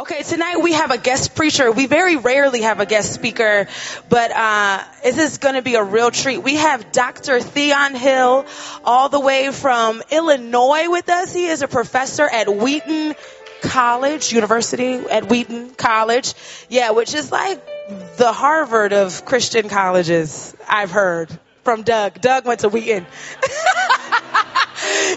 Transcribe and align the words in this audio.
Okay, 0.00 0.22
tonight 0.22 0.58
we 0.58 0.74
have 0.74 0.92
a 0.92 0.98
guest 0.98 1.34
preacher. 1.34 1.72
We 1.72 1.86
very 1.86 2.14
rarely 2.14 2.60
have 2.60 2.78
a 2.78 2.86
guest 2.86 3.12
speaker, 3.12 3.66
but 4.08 4.30
uh, 4.30 4.84
this 5.02 5.18
is 5.18 5.38
going 5.38 5.56
to 5.56 5.62
be 5.62 5.74
a 5.74 5.82
real 5.82 6.12
treat. 6.12 6.38
We 6.38 6.54
have 6.54 6.92
Dr. 6.92 7.40
Theon 7.40 7.96
Hill, 7.96 8.46
all 8.84 9.08
the 9.08 9.18
way 9.18 9.50
from 9.50 10.00
Illinois, 10.12 10.88
with 10.88 11.08
us. 11.08 11.34
He 11.34 11.46
is 11.46 11.62
a 11.62 11.68
professor 11.68 12.22
at 12.22 12.48
Wheaton 12.48 13.16
College, 13.60 14.32
University 14.32 14.94
at 14.94 15.28
Wheaton 15.28 15.70
College. 15.70 16.32
Yeah, 16.68 16.92
which 16.92 17.12
is 17.12 17.32
like 17.32 17.60
the 18.18 18.32
Harvard 18.32 18.92
of 18.92 19.24
Christian 19.24 19.68
colleges, 19.68 20.54
I've 20.68 20.92
heard 20.92 21.36
from 21.64 21.82
Doug. 21.82 22.20
Doug 22.20 22.46
went 22.46 22.60
to 22.60 22.68
Wheaton. 22.68 23.04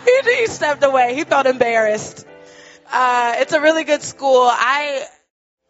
he, 0.06 0.22
he 0.38 0.48
stepped 0.48 0.84
away. 0.84 1.14
He 1.14 1.24
felt 1.24 1.46
embarrassed. 1.46 2.26
Uh, 2.92 3.36
it's 3.38 3.54
a 3.54 3.62
really 3.62 3.86
good 3.86 4.02
school. 4.02 4.42
I, 4.44 5.06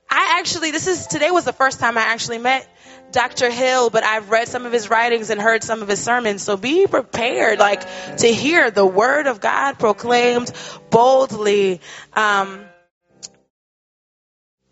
I 0.09 0.37
actually, 0.39 0.71
this 0.71 0.87
is, 0.87 1.05
today 1.07 1.29
was 1.29 1.45
the 1.45 1.53
first 1.53 1.79
time 1.79 1.97
I 1.97 2.01
actually 2.01 2.39
met 2.39 2.67
Dr. 3.11 3.51
Hill, 3.51 3.89
but 3.89 4.03
I've 4.03 4.31
read 4.31 4.47
some 4.47 4.65
of 4.65 4.71
his 4.71 4.89
writings 4.89 5.29
and 5.29 5.39
heard 5.39 5.63
some 5.63 5.83
of 5.83 5.87
his 5.87 6.01
sermons. 6.01 6.41
So 6.41 6.57
be 6.57 6.87
prepared, 6.87 7.59
like, 7.59 7.81
to 8.17 8.27
hear 8.27 8.71
the 8.71 8.85
word 8.85 9.27
of 9.27 9.39
God 9.39 9.77
proclaimed 9.77 10.51
boldly. 10.89 11.81
Um, 12.13 12.65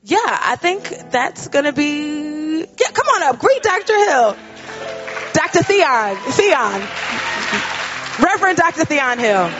yeah, 0.01 0.17
I 0.25 0.55
think 0.55 0.89
that's 1.11 1.49
gonna 1.49 1.73
be, 1.73 2.61
yeah, 2.61 2.91
come 2.91 3.07
on 3.07 3.23
up. 3.23 3.39
Greet 3.39 3.61
Dr. 3.61 3.95
Hill. 3.95 4.35
Dr. 5.33 5.63
Theon, 5.63 6.15
Theon. 6.15 6.81
Reverend 8.25 8.57
Dr. 8.57 8.85
Theon 8.85 9.19
Hill. 9.19 9.51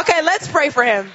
Okay, 0.00 0.22
let's 0.22 0.48
pray 0.48 0.70
for 0.70 0.82
him. 0.82 1.10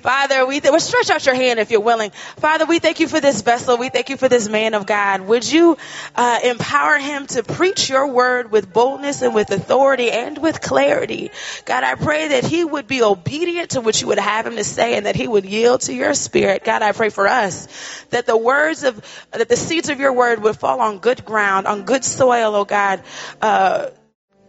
Father, 0.00 0.46
we 0.46 0.60
th- 0.60 0.70
well, 0.70 0.80
stretch 0.80 1.10
out 1.10 1.26
your 1.26 1.34
hand 1.34 1.58
if 1.58 1.70
you're 1.70 1.80
willing. 1.80 2.10
Father, 2.36 2.66
we 2.66 2.78
thank 2.78 3.00
you 3.00 3.08
for 3.08 3.20
this 3.20 3.42
vessel. 3.42 3.76
We 3.76 3.88
thank 3.88 4.10
you 4.10 4.16
for 4.16 4.28
this 4.28 4.48
man 4.48 4.74
of 4.74 4.86
God. 4.86 5.22
Would 5.22 5.50
you 5.50 5.76
uh, 6.14 6.38
empower 6.44 6.98
him 6.98 7.26
to 7.28 7.42
preach 7.42 7.88
your 7.88 8.06
word 8.06 8.52
with 8.52 8.72
boldness 8.72 9.22
and 9.22 9.34
with 9.34 9.50
authority 9.50 10.10
and 10.10 10.38
with 10.38 10.60
clarity? 10.60 11.30
God, 11.64 11.82
I 11.82 11.96
pray 11.96 12.28
that 12.28 12.44
he 12.44 12.64
would 12.64 12.86
be 12.86 13.02
obedient 13.02 13.70
to 13.70 13.80
what 13.80 14.00
you 14.00 14.08
would 14.08 14.18
have 14.18 14.46
him 14.46 14.56
to 14.56 14.64
say 14.64 14.96
and 14.96 15.06
that 15.06 15.16
he 15.16 15.26
would 15.26 15.44
yield 15.44 15.80
to 15.82 15.94
your 15.94 16.14
spirit. 16.14 16.64
God, 16.64 16.82
I 16.82 16.92
pray 16.92 17.08
for 17.08 17.26
us 17.26 17.66
that 18.10 18.26
the 18.26 18.36
words 18.36 18.84
of, 18.84 19.00
that 19.32 19.48
the 19.48 19.56
seeds 19.56 19.88
of 19.88 19.98
your 19.98 20.12
word 20.12 20.42
would 20.42 20.56
fall 20.56 20.80
on 20.80 20.98
good 20.98 21.24
ground, 21.24 21.66
on 21.66 21.84
good 21.84 22.04
soil, 22.04 22.54
oh 22.54 22.64
God. 22.64 23.02
Uh, 23.40 23.88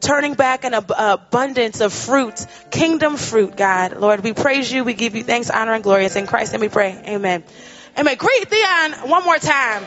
turning 0.04 0.34
back 0.34 0.64
an 0.66 0.74
ab- 0.74 0.92
abundance 0.96 1.82
of 1.82 1.94
fruit, 1.94 2.46
kingdom 2.72 3.18
fruit, 3.18 3.56
God. 3.56 3.98
Lord, 3.98 4.24
we 4.24 4.34
praise 4.34 4.72
you. 4.72 4.84
We 4.84 4.94
give 4.94 5.16
you 5.16 5.24
thanks, 5.24 5.50
honor, 5.50 5.74
and 5.74 5.84
glory. 5.84 6.06
It's 6.06 6.16
in 6.16 6.28
Christ 6.28 6.54
and 6.54 6.62
we 6.62 6.70
pray. 6.70 7.02
Amen. 7.08 7.44
Amen. 7.98 8.18
Greet 8.18 8.50
Theon 8.50 9.10
one 9.10 9.24
more 9.24 9.38
time. 9.38 9.84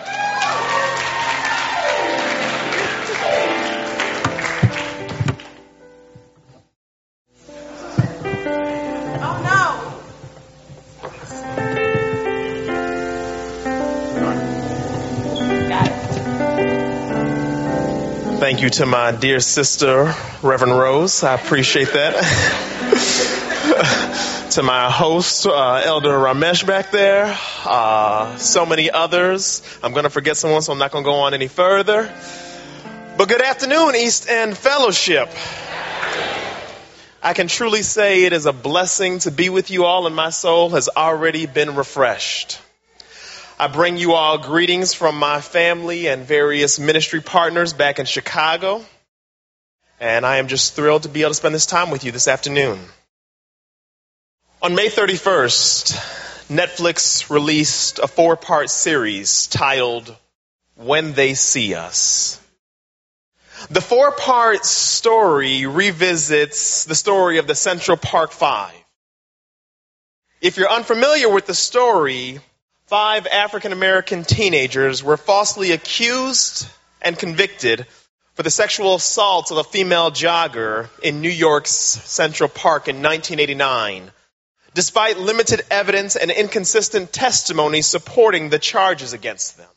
Thank 18.38 18.60
you 18.60 18.68
to 18.68 18.84
my 18.84 19.12
dear 19.12 19.40
sister, 19.40 20.14
Reverend 20.42 20.78
Rose. 20.78 21.24
I 21.24 21.34
appreciate 21.34 21.88
that. 21.94 22.12
to 24.50 24.62
my 24.62 24.90
host, 24.90 25.46
uh, 25.46 25.80
Elder 25.82 26.10
Ramesh 26.10 26.66
back 26.66 26.90
there, 26.90 27.34
uh, 27.64 28.36
so 28.36 28.66
many 28.66 28.90
others. 28.90 29.62
I'm 29.82 29.92
going 29.92 30.04
to 30.04 30.10
forget 30.10 30.36
someone, 30.36 30.60
so 30.60 30.72
I'm 30.72 30.78
not 30.78 30.92
going 30.92 31.02
to 31.02 31.08
go 31.10 31.14
on 31.20 31.32
any 31.32 31.48
further. 31.48 32.12
But 33.16 33.30
good 33.30 33.40
afternoon, 33.40 33.96
East 33.96 34.28
End 34.28 34.54
Fellowship. 34.56 35.30
I 37.22 37.32
can 37.32 37.48
truly 37.48 37.82
say 37.82 38.24
it 38.24 38.34
is 38.34 38.44
a 38.44 38.52
blessing 38.52 39.18
to 39.20 39.30
be 39.30 39.48
with 39.48 39.70
you 39.70 39.86
all, 39.86 40.06
and 40.06 40.14
my 40.14 40.28
soul 40.28 40.68
has 40.70 40.90
already 40.94 41.46
been 41.46 41.74
refreshed. 41.74 42.60
I 43.58 43.68
bring 43.68 43.96
you 43.96 44.12
all 44.12 44.36
greetings 44.36 44.92
from 44.92 45.18
my 45.18 45.40
family 45.40 46.08
and 46.08 46.26
various 46.26 46.78
ministry 46.78 47.22
partners 47.22 47.72
back 47.72 47.98
in 47.98 48.04
Chicago. 48.04 48.84
And 49.98 50.26
I 50.26 50.36
am 50.36 50.48
just 50.48 50.74
thrilled 50.74 51.04
to 51.04 51.08
be 51.08 51.22
able 51.22 51.30
to 51.30 51.36
spend 51.36 51.54
this 51.54 51.64
time 51.64 51.90
with 51.90 52.04
you 52.04 52.12
this 52.12 52.28
afternoon. 52.28 52.78
On 54.60 54.74
May 54.74 54.88
31st, 54.88 55.94
Netflix 56.48 57.30
released 57.30 57.98
a 57.98 58.06
four 58.06 58.36
part 58.36 58.68
series 58.68 59.46
titled 59.46 60.14
When 60.74 61.14
They 61.14 61.32
See 61.32 61.74
Us. 61.74 62.38
The 63.70 63.80
four 63.80 64.12
part 64.12 64.66
story 64.66 65.64
revisits 65.64 66.84
the 66.84 66.94
story 66.94 67.38
of 67.38 67.46
the 67.46 67.54
Central 67.54 67.96
Park 67.96 68.32
Five. 68.32 68.74
If 70.42 70.58
you're 70.58 70.70
unfamiliar 70.70 71.30
with 71.30 71.46
the 71.46 71.54
story, 71.54 72.40
five 72.86 73.26
African 73.26 73.72
American 73.72 74.24
teenagers 74.24 75.02
were 75.02 75.16
falsely 75.16 75.72
accused 75.72 76.68
and 77.02 77.18
convicted 77.18 77.86
for 78.34 78.42
the 78.42 78.50
sexual 78.50 78.94
assault 78.94 79.50
of 79.50 79.58
a 79.58 79.64
female 79.64 80.10
jogger 80.10 80.88
in 81.02 81.20
New 81.20 81.30
York's 81.30 81.72
Central 81.72 82.48
Park 82.48 82.86
in 82.86 82.96
1989, 82.96 84.12
despite 84.74 85.18
limited 85.18 85.62
evidence 85.70 86.16
and 86.16 86.30
inconsistent 86.30 87.12
testimony 87.12 87.82
supporting 87.82 88.50
the 88.50 88.58
charges 88.58 89.12
against 89.12 89.56
them. 89.56 89.68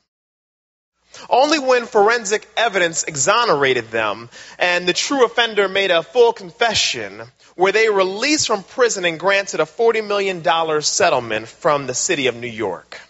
Only 1.30 1.58
when 1.58 1.86
forensic 1.88 2.48
evidence 2.56 3.04
exonerated 3.04 3.90
them 3.90 4.30
and 4.60 4.88
the 4.88 4.94
true 4.94 5.26
offender 5.26 5.68
made 5.68 5.90
a 5.90 6.04
full 6.04 6.34
confession 6.34 7.24
were 7.60 7.74
they 7.74 7.90
released 7.90 8.48
from 8.48 8.64
prison 8.64 9.04
and 9.04 9.20
granted 9.20 9.60
a 9.60 9.66
$40 9.66 10.08
million 10.08 10.82
settlement 10.82 11.46
from 11.46 11.88
the 11.88 11.94
city 11.94 12.28
of 12.28 12.36
New 12.38 12.48
York. 12.48 13.02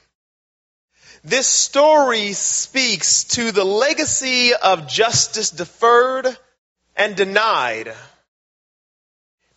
This 1.24 1.46
story 1.46 2.34
speaks 2.34 3.26
to 3.36 3.52
the 3.52 3.64
legacy 3.64 4.56
of 4.56 4.88
justice 4.88 5.52
deferred 5.52 6.36
and 6.96 7.16
denied, 7.16 7.94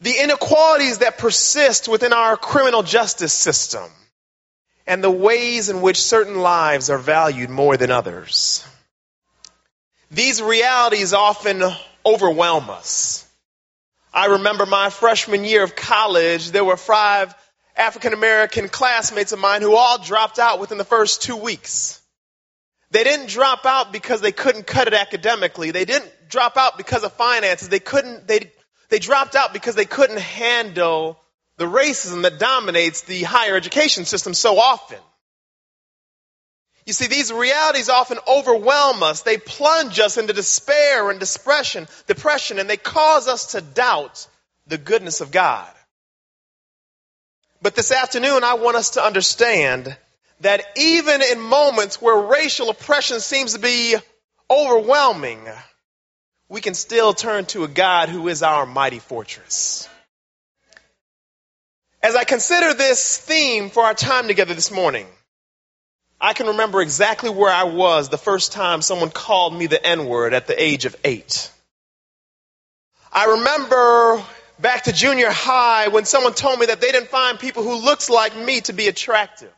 the 0.02 0.22
inequalities 0.22 0.98
that 0.98 1.16
persist 1.16 1.88
within 1.88 2.12
our 2.12 2.36
criminal 2.36 2.82
justice 2.82 3.32
system, 3.32 3.88
and 4.86 5.02
the 5.02 5.10
ways 5.10 5.70
in 5.70 5.80
which 5.80 6.02
certain 6.02 6.36
lives 6.36 6.90
are 6.90 6.98
valued 6.98 7.48
more 7.48 7.78
than 7.78 7.90
others. 7.90 8.62
These 10.10 10.42
realities 10.42 11.14
often 11.14 11.62
overwhelm 12.04 12.68
us. 12.68 13.26
I 14.12 14.26
remember 14.26 14.66
my 14.66 14.90
freshman 14.90 15.44
year 15.44 15.62
of 15.62 15.74
college, 15.74 16.50
there 16.50 16.64
were 16.64 16.76
five 16.76 17.34
African 17.76 18.12
American 18.12 18.68
classmates 18.68 19.32
of 19.32 19.38
mine 19.38 19.62
who 19.62 19.74
all 19.74 19.98
dropped 19.98 20.38
out 20.38 20.60
within 20.60 20.78
the 20.78 20.84
first 20.84 21.22
two 21.22 21.36
weeks. 21.36 22.00
They 22.90 23.04
didn't 23.04 23.30
drop 23.30 23.64
out 23.64 23.90
because 23.90 24.20
they 24.20 24.32
couldn't 24.32 24.66
cut 24.66 24.86
it 24.86 24.92
academically. 24.92 25.70
They 25.70 25.86
didn't 25.86 26.10
drop 26.28 26.58
out 26.58 26.76
because 26.76 27.04
of 27.04 27.12
finances. 27.14 27.70
They 27.70 27.80
couldn't, 27.80 28.28
they, 28.28 28.52
they 28.90 28.98
dropped 28.98 29.34
out 29.34 29.54
because 29.54 29.74
they 29.74 29.86
couldn't 29.86 30.20
handle 30.20 31.18
the 31.56 31.64
racism 31.64 32.22
that 32.22 32.38
dominates 32.38 33.02
the 33.02 33.22
higher 33.22 33.56
education 33.56 34.04
system 34.04 34.34
so 34.34 34.58
often. 34.58 34.98
You 36.84 36.92
see, 36.92 37.06
these 37.06 37.32
realities 37.32 37.88
often 37.88 38.18
overwhelm 38.26 39.02
us. 39.02 39.22
They 39.22 39.38
plunge 39.38 40.00
us 40.00 40.18
into 40.18 40.32
despair 40.32 41.10
and 41.10 41.20
depression, 41.20 41.86
depression, 42.08 42.58
and 42.58 42.68
they 42.68 42.76
cause 42.76 43.28
us 43.28 43.52
to 43.52 43.60
doubt 43.60 44.26
the 44.66 44.78
goodness 44.78 45.20
of 45.20 45.30
God. 45.30 45.70
But 47.60 47.76
this 47.76 47.92
afternoon, 47.92 48.42
I 48.42 48.54
want 48.54 48.76
us 48.76 48.90
to 48.90 49.04
understand 49.04 49.96
that 50.40 50.64
even 50.76 51.22
in 51.22 51.40
moments 51.40 52.02
where 52.02 52.18
racial 52.18 52.70
oppression 52.70 53.20
seems 53.20 53.52
to 53.52 53.60
be 53.60 53.94
overwhelming, 54.50 55.40
we 56.48 56.60
can 56.60 56.74
still 56.74 57.14
turn 57.14 57.46
to 57.46 57.62
a 57.62 57.68
God 57.68 58.08
who 58.08 58.26
is 58.26 58.42
our 58.42 58.66
mighty 58.66 58.98
fortress. 58.98 59.88
As 62.02 62.16
I 62.16 62.24
consider 62.24 62.74
this 62.74 63.16
theme 63.18 63.70
for 63.70 63.84
our 63.84 63.94
time 63.94 64.26
together 64.26 64.54
this 64.54 64.72
morning, 64.72 65.06
I 66.24 66.34
can 66.34 66.46
remember 66.46 66.80
exactly 66.80 67.30
where 67.30 67.52
I 67.52 67.64
was 67.64 68.08
the 68.08 68.16
first 68.16 68.52
time 68.52 68.80
someone 68.80 69.10
called 69.10 69.52
me 69.52 69.66
the 69.66 69.84
N 69.84 70.06
word 70.06 70.34
at 70.34 70.46
the 70.46 70.62
age 70.62 70.84
of 70.84 70.94
eight. 71.02 71.50
I 73.12 73.24
remember 73.24 74.24
back 74.60 74.84
to 74.84 74.92
junior 74.92 75.30
high 75.30 75.88
when 75.88 76.04
someone 76.04 76.34
told 76.34 76.60
me 76.60 76.66
that 76.66 76.80
they 76.80 76.92
didn't 76.92 77.08
find 77.08 77.40
people 77.40 77.64
who 77.64 77.74
looks 77.74 78.08
like 78.08 78.36
me 78.36 78.60
to 78.62 78.72
be 78.72 78.86
attractive. 78.86 79.52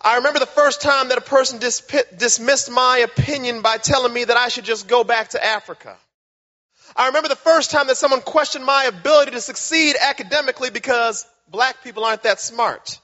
I 0.00 0.16
remember 0.16 0.40
the 0.40 0.46
first 0.46 0.82
time 0.82 1.10
that 1.10 1.18
a 1.18 1.22
person 1.22 1.60
dis- 1.60 1.86
dismissed 2.18 2.68
my 2.68 2.98
opinion 2.98 3.62
by 3.62 3.78
telling 3.78 4.12
me 4.12 4.24
that 4.24 4.36
I 4.36 4.48
should 4.48 4.64
just 4.64 4.88
go 4.88 5.04
back 5.04 5.28
to 5.28 5.44
Africa. 5.44 5.96
I 6.96 7.06
remember 7.06 7.28
the 7.28 7.36
first 7.36 7.70
time 7.70 7.86
that 7.86 7.96
someone 7.96 8.20
questioned 8.20 8.64
my 8.64 8.84
ability 8.84 9.30
to 9.30 9.40
succeed 9.40 9.94
academically 10.00 10.70
because 10.70 11.24
black 11.48 11.84
people 11.84 12.04
aren't 12.04 12.24
that 12.24 12.40
smart. 12.40 12.98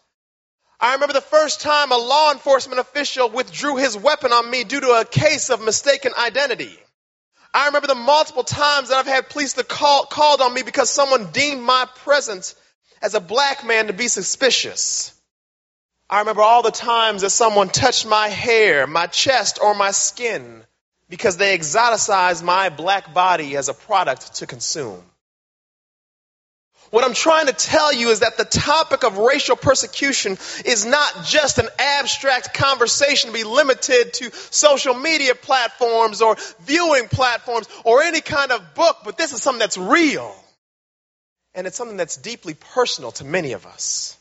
I 0.83 0.95
remember 0.95 1.13
the 1.13 1.21
first 1.21 1.61
time 1.61 1.93
a 1.93 1.97
law 1.97 2.33
enforcement 2.33 2.81
official 2.81 3.31
withdrew 3.31 3.77
his 3.77 3.97
weapon 3.97 4.33
on 4.33 4.51
me 4.51 4.65
due 4.65 4.81
to 4.81 4.91
a 5.01 5.05
case 5.05 5.49
of 5.49 5.65
mistaken 5.65 6.13
identity. 6.19 6.77
I 7.55 7.67
remember 7.67 7.87
the 7.87 7.95
multiple 7.95 8.43
times 8.43 8.89
that 8.89 8.97
I've 8.97 9.07
had 9.07 9.29
police 9.29 9.53
that 9.53 9.69
call, 9.69 10.07
called 10.07 10.41
on 10.41 10.53
me 10.53 10.63
because 10.63 10.91
someone 10.91 11.31
deemed 11.31 11.63
my 11.63 11.87
presence 12.03 12.57
as 13.01 13.15
a 13.15 13.21
black 13.21 13.65
man 13.65 13.87
to 13.87 13.93
be 13.93 14.09
suspicious. 14.09 15.15
I 16.11 16.19
remember 16.19 16.43
all 16.43 16.63
the 16.63 16.73
times 16.73 17.23
that 17.23 17.31
someone 17.31 17.69
touched 17.69 18.05
my 18.05 18.29
hair, 18.29 18.89
my 18.89 19.07
chest, 19.07 19.61
or 19.63 19.77
my 19.77 19.93
skin 19.93 20.65
because 21.09 21.37
they 21.37 21.57
exoticized 21.57 22.43
my 22.43 22.71
black 22.71 23.15
body 23.15 23.57
as 23.57 23.69
a 23.69 23.75
product 23.75 24.35
to 24.37 24.49
consume. 24.49 25.03
What 26.93 27.05
I'm 27.05 27.15
trying 27.15 27.47
to 27.47 27.55
tell 27.55 27.91
you 27.91 28.11
is 28.11 28.21
that 28.21 28.37
the 28.37 28.45
topic 28.45 29.03
of 29.03 29.17
racial 29.17 29.57
persecution 29.57 30.33
is 30.67 30.85
not 30.85 31.25
just 31.25 31.57
an 31.57 31.69
abstract 31.79 32.53
conversation 32.53 33.31
to 33.31 33.35
be 33.35 33.45
limited 33.45 34.13
to 34.13 34.31
social 34.51 34.93
media 34.93 35.35
platforms 35.35 36.21
or 36.21 36.37
viewing 36.67 37.09
platforms 37.09 37.67
or 37.87 38.03
any 38.03 38.21
kind 38.21 38.53
of 38.53 38.75
book, 38.75 38.99
but 39.07 39.17
this 39.17 39.33
is 39.33 39.41
something 39.41 39.59
that's 39.59 39.79
real. 39.79 40.37
And 41.55 41.67
it's 41.67 41.79
something 41.79 41.97
that's 41.97 42.19
deeply 42.19 42.53
personal 42.53 43.13
to 43.13 43.25
many 43.25 43.53
of 43.53 43.65
us. 43.65 44.15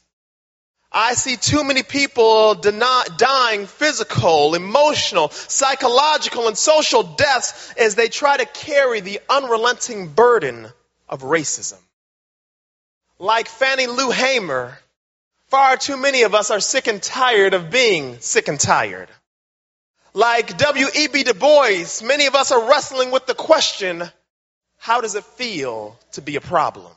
I 0.93 1.15
see 1.15 1.35
too 1.35 1.65
many 1.65 1.83
people 1.83 2.55
deny, 2.55 3.03
dying 3.17 3.65
physical, 3.65 4.55
emotional, 4.55 5.27
psychological, 5.27 6.47
and 6.47 6.57
social 6.57 7.03
deaths 7.03 7.73
as 7.73 7.95
they 7.95 8.07
try 8.07 8.37
to 8.37 8.45
carry 8.45 9.01
the 9.01 9.19
unrelenting 9.29 10.07
burden 10.07 10.69
of 11.09 11.23
racism 11.23 11.77
like 13.21 13.47
Fannie 13.47 13.85
Lou 13.85 14.09
Hamer, 14.09 14.75
far 15.49 15.77
too 15.77 15.95
many 15.95 16.23
of 16.23 16.33
us 16.33 16.49
are 16.49 16.59
sick 16.59 16.87
and 16.87 17.03
tired 17.03 17.53
of 17.53 17.69
being 17.69 18.19
sick 18.19 18.47
and 18.47 18.59
tired. 18.59 19.09
Like 20.15 20.57
W.E.B. 20.57 21.23
Du 21.23 21.35
Bois, 21.35 22.01
many 22.03 22.25
of 22.25 22.33
us 22.33 22.51
are 22.51 22.67
wrestling 22.67 23.11
with 23.11 23.27
the 23.27 23.35
question, 23.35 24.03
how 24.79 25.01
does 25.01 25.13
it 25.13 25.23
feel 25.23 25.99
to 26.13 26.21
be 26.23 26.35
a 26.35 26.41
problem? 26.41 26.91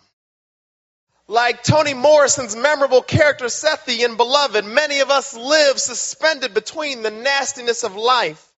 Like 1.28 1.62
Toni 1.62 1.92
Morrison's 1.92 2.56
memorable 2.56 3.02
character 3.02 3.44
Sethe 3.44 4.02
in 4.02 4.16
Beloved, 4.16 4.64
many 4.64 5.00
of 5.00 5.10
us 5.10 5.34
live 5.34 5.78
suspended 5.78 6.54
between 6.54 7.02
the 7.02 7.10
nastiness 7.10 7.84
of 7.84 7.96
life 7.96 8.50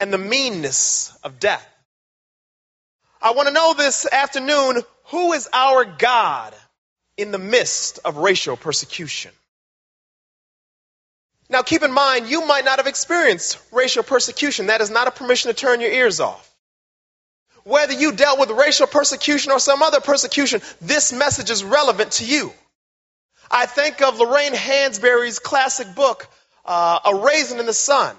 and 0.00 0.12
the 0.12 0.18
meanness 0.18 1.16
of 1.22 1.38
death. 1.38 1.66
I 3.22 3.30
want 3.30 3.46
to 3.46 3.54
know 3.54 3.74
this 3.74 4.06
afternoon, 4.10 4.82
who 5.04 5.34
is 5.34 5.48
our 5.52 5.84
God? 5.84 6.52
In 7.16 7.30
the 7.30 7.38
midst 7.38 7.98
of 8.04 8.16
racial 8.18 8.56
persecution. 8.56 9.32
Now 11.48 11.62
keep 11.62 11.82
in 11.82 11.92
mind, 11.92 12.28
you 12.28 12.46
might 12.46 12.64
not 12.64 12.78
have 12.78 12.86
experienced 12.86 13.58
racial 13.72 14.02
persecution. 14.02 14.66
That 14.66 14.80
is 14.80 14.90
not 14.90 15.06
a 15.06 15.12
permission 15.12 15.50
to 15.50 15.56
turn 15.56 15.80
your 15.80 15.90
ears 15.90 16.20
off. 16.20 16.52
Whether 17.64 17.94
you 17.94 18.12
dealt 18.12 18.38
with 18.38 18.50
racial 18.50 18.86
persecution 18.86 19.52
or 19.52 19.58
some 19.58 19.82
other 19.82 20.00
persecution, 20.00 20.60
this 20.80 21.12
message 21.12 21.50
is 21.50 21.64
relevant 21.64 22.12
to 22.12 22.24
you. 22.24 22.52
I 23.50 23.66
think 23.66 24.02
of 24.02 24.18
Lorraine 24.18 24.54
Hansberry's 24.54 25.38
classic 25.38 25.94
book, 25.94 26.28
uh, 26.64 26.98
A 27.04 27.14
Raisin 27.14 27.60
in 27.60 27.66
the 27.66 27.72
Sun. 27.72 28.16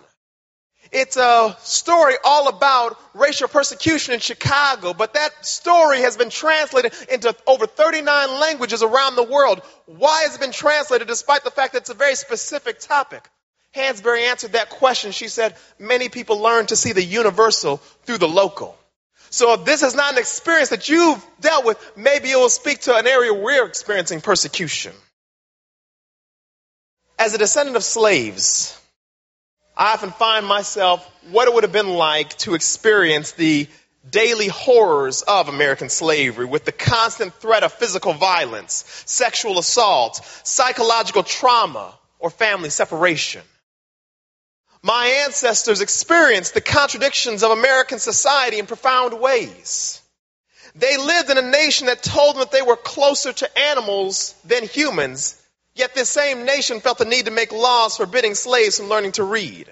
It's 0.91 1.17
a 1.17 1.55
story 1.59 2.15
all 2.23 2.47
about 2.47 2.97
racial 3.13 3.47
persecution 3.47 4.13
in 4.13 4.19
Chicago, 4.19 4.93
but 4.93 5.13
that 5.15 5.45
story 5.45 6.01
has 6.01 6.17
been 6.17 6.29
translated 6.29 6.93
into 7.11 7.35
over 7.45 7.67
39 7.67 8.39
languages 8.39 8.83
around 8.83 9.15
the 9.15 9.23
world. 9.23 9.61
Why 9.85 10.23
has 10.23 10.35
it 10.35 10.41
been 10.41 10.51
translated 10.51 11.07
despite 11.07 11.43
the 11.43 11.51
fact 11.51 11.73
that 11.73 11.79
it's 11.79 11.89
a 11.89 11.93
very 11.93 12.15
specific 12.15 12.79
topic? 12.79 13.27
Hansberry 13.75 14.29
answered 14.29 14.53
that 14.53 14.69
question. 14.69 15.11
She 15.11 15.27
said, 15.27 15.55
many 15.77 16.09
people 16.09 16.39
learn 16.39 16.65
to 16.67 16.75
see 16.75 16.93
the 16.93 17.03
universal 17.03 17.77
through 18.05 18.17
the 18.17 18.27
local. 18.27 18.77
So 19.29 19.53
if 19.53 19.65
this 19.65 19.83
is 19.83 19.93
not 19.93 20.13
an 20.13 20.19
experience 20.19 20.69
that 20.69 20.87
you've 20.87 21.25
dealt 21.41 21.65
with, 21.65 21.91
maybe 21.97 22.31
it 22.31 22.37
will 22.37 22.49
speak 22.49 22.81
to 22.81 22.95
an 22.95 23.07
area 23.07 23.33
where 23.33 23.43
we're 23.43 23.65
experiencing 23.65 24.21
persecution. 24.21 24.93
As 27.19 27.33
a 27.33 27.37
descendant 27.37 27.75
of 27.75 27.83
slaves, 27.83 28.79
I 29.77 29.93
often 29.93 30.09
find 30.09 30.45
myself 30.45 31.07
what 31.29 31.47
it 31.47 31.53
would 31.53 31.63
have 31.63 31.71
been 31.71 31.89
like 31.89 32.35
to 32.39 32.55
experience 32.55 33.33
the 33.33 33.67
daily 34.09 34.47
horrors 34.47 35.21
of 35.21 35.49
American 35.49 35.89
slavery 35.89 36.45
with 36.45 36.65
the 36.65 36.71
constant 36.71 37.35
threat 37.35 37.63
of 37.63 37.73
physical 37.73 38.13
violence, 38.13 38.83
sexual 39.05 39.59
assault, 39.59 40.25
psychological 40.43 41.21
trauma, 41.21 41.93
or 42.17 42.31
family 42.31 42.71
separation. 42.71 43.43
My 44.81 45.23
ancestors 45.25 45.81
experienced 45.81 46.55
the 46.55 46.61
contradictions 46.61 47.43
of 47.43 47.51
American 47.51 47.99
society 47.99 48.57
in 48.57 48.65
profound 48.65 49.19
ways. 49.19 50.01
They 50.75 50.97
lived 50.97 51.29
in 51.29 51.37
a 51.37 51.51
nation 51.51 51.87
that 51.87 52.01
told 52.01 52.35
them 52.35 52.39
that 52.39 52.51
they 52.51 52.61
were 52.61 52.75
closer 52.75 53.33
to 53.33 53.59
animals 53.59 54.33
than 54.45 54.65
humans, 54.65 55.39
Yet 55.77 55.93
this 55.93 56.09
same 56.09 56.43
nation 56.43 56.81
felt 56.81 56.97
the 56.97 57.05
need 57.05 57.25
to 57.25 57.31
make 57.31 57.51
laws 57.51 57.97
forbidding 57.97 58.33
slaves 58.33 58.77
from 58.77 58.89
learning 58.89 59.11
to 59.13 59.23
read. 59.23 59.71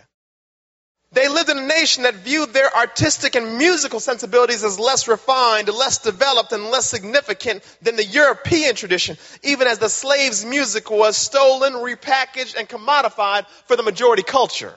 They 1.12 1.28
lived 1.30 1.50
in 1.50 1.57
a 1.57 1.66
nation 1.66 2.04
that 2.04 2.16
viewed 2.16 2.54
their 2.54 2.75
artistic 2.75 3.36
and 3.36 3.57
musical 3.57 4.00
sensibilities 4.00 4.63
as 4.63 4.78
less 4.78 5.07
refined, 5.07 5.68
less 5.69 5.98
developed, 5.98 6.52
and 6.52 6.66
less 6.66 6.88
significant 6.88 7.63
than 7.81 7.96
the 7.96 8.06
European 8.06 8.75
tradition, 8.75 9.18
even 9.42 9.68
as 9.68 9.80
the 9.80 9.90
slave's 9.90 10.46
music 10.46 10.92
was 10.92 11.18
stolen, 11.18 11.74
repackaged, 11.74 12.56
and 12.56 12.69
commodified 12.69 13.48
for 13.66 13.75
the 13.75 13.84
majority 13.84 14.24
culture. 14.24 14.75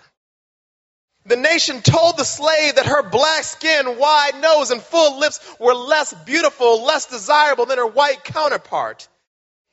The 1.26 1.36
nation 1.36 1.82
told 1.82 2.16
the 2.16 2.24
slave 2.24 2.76
that 2.76 2.86
her 2.86 3.02
black 3.02 3.44
skin, 3.44 3.98
wide 3.98 4.40
nose, 4.40 4.70
and 4.70 4.80
full 4.80 5.18
lips 5.18 5.40
were 5.58 5.74
less 5.74 6.14
beautiful, 6.24 6.84
less 6.84 7.04
desirable 7.04 7.66
than 7.66 7.76
her 7.76 7.86
white 7.86 8.24
counterpart 8.24 9.08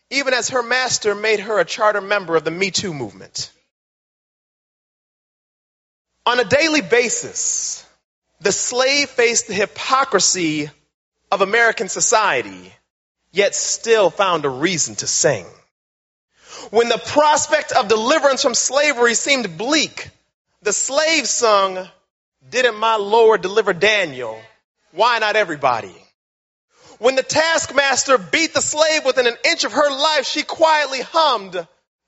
even 0.10 0.34
as 0.34 0.50
her 0.50 0.64
master 0.64 1.16
made 1.16 1.40
her 1.40 1.60
a 1.60 1.66
charter 1.66 2.02
member 2.02 2.36
of 2.36 2.44
the 2.44 2.52
Me 2.52 2.72
Too 2.72 2.94
movement. 2.94 3.52
On 6.26 6.40
a 6.40 6.44
daily 6.44 6.82
basis, 6.82 7.86
the 8.42 8.52
slave 8.52 9.10
faced 9.10 9.48
the 9.48 9.54
hypocrisy 9.54 10.70
of 11.32 11.42
American 11.42 11.88
society, 11.90 12.74
yet 13.32 13.56
still 13.56 14.10
found 14.10 14.46
a 14.46 14.50
reason 14.50 14.96
to 14.96 15.08
sing. 15.08 15.46
When 16.70 16.90
the 16.90 16.98
prospect 16.98 17.72
of 17.74 17.88
deliverance 17.88 18.42
from 18.42 18.54
slavery 18.54 19.14
seemed 19.14 19.58
bleak, 19.58 20.10
the 20.62 20.74
slave 20.74 21.28
sung, 21.28 21.88
Didn't 22.50 22.76
my 22.76 22.96
Lord 22.96 23.42
deliver 23.42 23.74
Daniel? 23.74 24.40
Why 24.92 25.20
not 25.20 25.36
everybody? 25.36 26.05
When 27.00 27.16
the 27.16 27.24
taskmaster 27.24 28.18
beat 28.18 28.54
the 28.54 28.62
slave 28.62 29.06
within 29.06 29.28
an 29.28 29.38
inch 29.46 29.64
of 29.64 29.74
her 29.74 29.90
life, 29.90 30.26
she 30.26 30.44
quietly 30.44 31.02
hummed, 31.02 31.68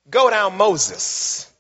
Go 0.10 0.30
down, 0.30 0.58
Moses. 0.58 1.52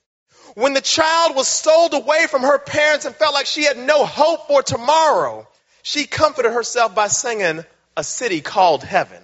When 0.56 0.74
the 0.74 0.82
child 0.82 1.36
was 1.36 1.48
sold 1.48 1.94
away 1.94 2.28
from 2.28 2.42
her 2.42 2.58
parents 2.58 3.06
and 3.06 3.16
felt 3.16 3.34
like 3.34 3.46
she 3.46 3.64
had 3.64 3.78
no 3.78 4.06
hope 4.06 4.48
for 4.48 4.64
tomorrow, 4.64 5.48
she 5.84 6.08
comforted 6.08 6.52
herself 6.52 6.96
by 6.96 7.10
singing, 7.10 7.64
A 7.96 8.04
City 8.04 8.42
Called 8.42 8.84
Heaven. 8.84 9.22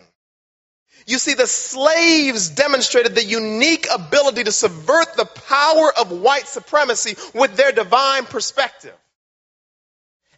You 1.06 1.18
see, 1.18 1.34
the 1.34 1.48
slaves 1.48 2.50
demonstrated 2.50 3.16
the 3.16 3.24
unique 3.24 3.88
ability 3.94 4.46
to 4.46 4.52
subvert 4.52 5.16
the 5.16 5.26
power 5.26 5.92
of 5.98 6.12
white 6.12 6.48
supremacy 6.48 7.16
with 7.34 7.56
their 7.56 7.72
divine 7.72 8.26
perspective. 8.26 8.96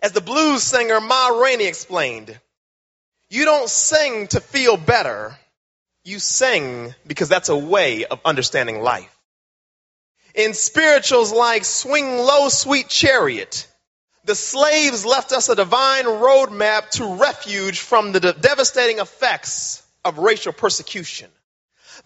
As 0.02 0.12
the 0.12 0.22
blues 0.22 0.64
singer 0.64 1.02
Ma 1.02 1.28
Rainey 1.28 1.66
explained, 1.66 2.40
you 3.36 3.44
don't 3.44 3.70
sing 3.70 4.28
to 4.28 4.40
feel 4.40 4.78
better. 4.78 5.38
You 6.06 6.20
sing 6.20 6.96
because 7.06 7.28
that's 7.28 7.50
a 7.50 7.58
way 7.58 8.06
of 8.06 8.22
understanding 8.24 8.82
life. 8.82 9.14
In 10.34 10.54
spirituals 10.54 11.34
like 11.34 11.66
Swing 11.66 12.18
Low, 12.18 12.48
Sweet 12.48 12.88
Chariot, 12.88 13.68
the 14.24 14.36
slaves 14.36 15.06
left 15.06 15.34
us 15.34 15.50
a 15.50 15.56
divine 15.56 16.06
roadmap 16.06 16.90
to 16.92 17.16
refuge 17.16 17.80
from 17.80 18.14
the 18.14 18.20
devastating 18.20 19.00
effects 19.00 19.84
of 20.06 20.18
racial 20.18 20.54
persecution. 20.54 21.30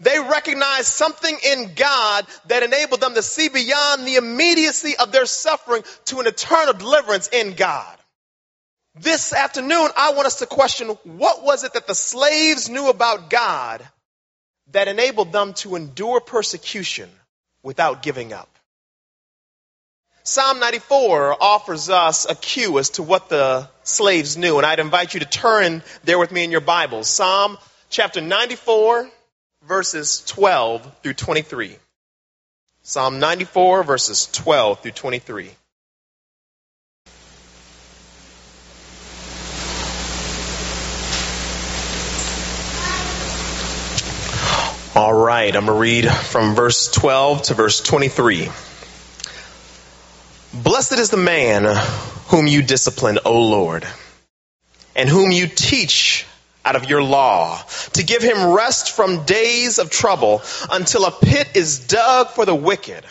They 0.00 0.18
recognized 0.18 0.86
something 0.86 1.38
in 1.44 1.74
God 1.74 2.26
that 2.46 2.64
enabled 2.64 3.00
them 3.00 3.14
to 3.14 3.22
see 3.22 3.48
beyond 3.48 4.04
the 4.04 4.16
immediacy 4.16 4.96
of 4.96 5.12
their 5.12 5.26
suffering 5.26 5.84
to 6.06 6.20
an 6.20 6.26
eternal 6.26 6.74
deliverance 6.74 7.28
in 7.28 7.54
God. 7.54 7.99
This 8.96 9.32
afternoon, 9.32 9.88
I 9.96 10.14
want 10.14 10.26
us 10.26 10.40
to 10.40 10.46
question 10.46 10.88
what 11.04 11.44
was 11.44 11.62
it 11.62 11.74
that 11.74 11.86
the 11.86 11.94
slaves 11.94 12.68
knew 12.68 12.88
about 12.88 13.30
God 13.30 13.86
that 14.72 14.88
enabled 14.88 15.32
them 15.32 15.54
to 15.54 15.76
endure 15.76 16.20
persecution 16.20 17.08
without 17.62 18.02
giving 18.02 18.32
up? 18.32 18.48
Psalm 20.24 20.58
94 20.58 21.36
offers 21.40 21.88
us 21.88 22.28
a 22.28 22.34
cue 22.34 22.78
as 22.78 22.90
to 22.90 23.02
what 23.02 23.28
the 23.28 23.68
slaves 23.84 24.36
knew, 24.36 24.58
and 24.58 24.66
I'd 24.66 24.80
invite 24.80 25.14
you 25.14 25.20
to 25.20 25.26
turn 25.26 25.82
there 26.04 26.18
with 26.18 26.30
me 26.30 26.44
in 26.44 26.50
your 26.50 26.60
Bibles. 26.60 27.08
Psalm 27.08 27.58
chapter 27.88 28.20
94, 28.20 29.08
verses 29.66 30.22
12 30.26 30.98
through 31.02 31.14
23. 31.14 31.76
Psalm 32.82 33.18
94, 33.18 33.82
verses 33.84 34.26
12 34.32 34.80
through 34.80 34.92
23. 34.92 35.50
All 44.92 45.14
right, 45.14 45.54
I'm 45.54 45.66
going 45.66 45.76
to 45.76 45.80
read 45.80 46.10
from 46.10 46.56
verse 46.56 46.90
12 46.90 47.42
to 47.42 47.54
verse 47.54 47.80
23. 47.80 48.48
Blessed 50.52 50.98
is 50.98 51.10
the 51.10 51.16
man 51.16 51.62
whom 52.26 52.48
you 52.48 52.60
discipline, 52.62 53.20
O 53.24 53.40
Lord, 53.40 53.86
and 54.96 55.08
whom 55.08 55.30
you 55.30 55.46
teach 55.46 56.26
out 56.64 56.74
of 56.74 56.90
your 56.90 57.04
law, 57.04 57.62
to 57.92 58.02
give 58.02 58.20
him 58.20 58.50
rest 58.50 58.90
from 58.90 59.24
days 59.26 59.78
of 59.78 59.90
trouble 59.90 60.42
until 60.72 61.04
a 61.04 61.12
pit 61.12 61.50
is 61.54 61.86
dug 61.86 62.30
for 62.30 62.44
the 62.44 62.54
wicked. 62.54 63.04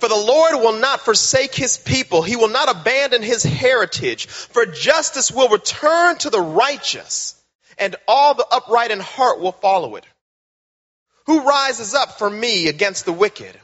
For 0.00 0.08
the 0.08 0.16
Lord 0.16 0.56
will 0.56 0.80
not 0.80 1.02
forsake 1.02 1.54
his 1.54 1.78
people. 1.78 2.22
He 2.22 2.34
will 2.34 2.48
not 2.48 2.68
abandon 2.68 3.22
his 3.22 3.44
heritage. 3.44 4.26
For 4.26 4.66
justice 4.66 5.30
will 5.30 5.50
return 5.50 6.18
to 6.18 6.30
the 6.30 6.40
righteous, 6.40 7.40
and 7.78 7.94
all 8.08 8.34
the 8.34 8.46
upright 8.50 8.90
in 8.90 8.98
heart 8.98 9.38
will 9.38 9.52
follow 9.52 9.94
it. 9.94 10.04
Who 11.26 11.40
rises 11.40 11.94
up 11.94 12.18
for 12.18 12.30
me 12.30 12.68
against 12.68 13.04
the 13.04 13.12
wicked? 13.12 13.58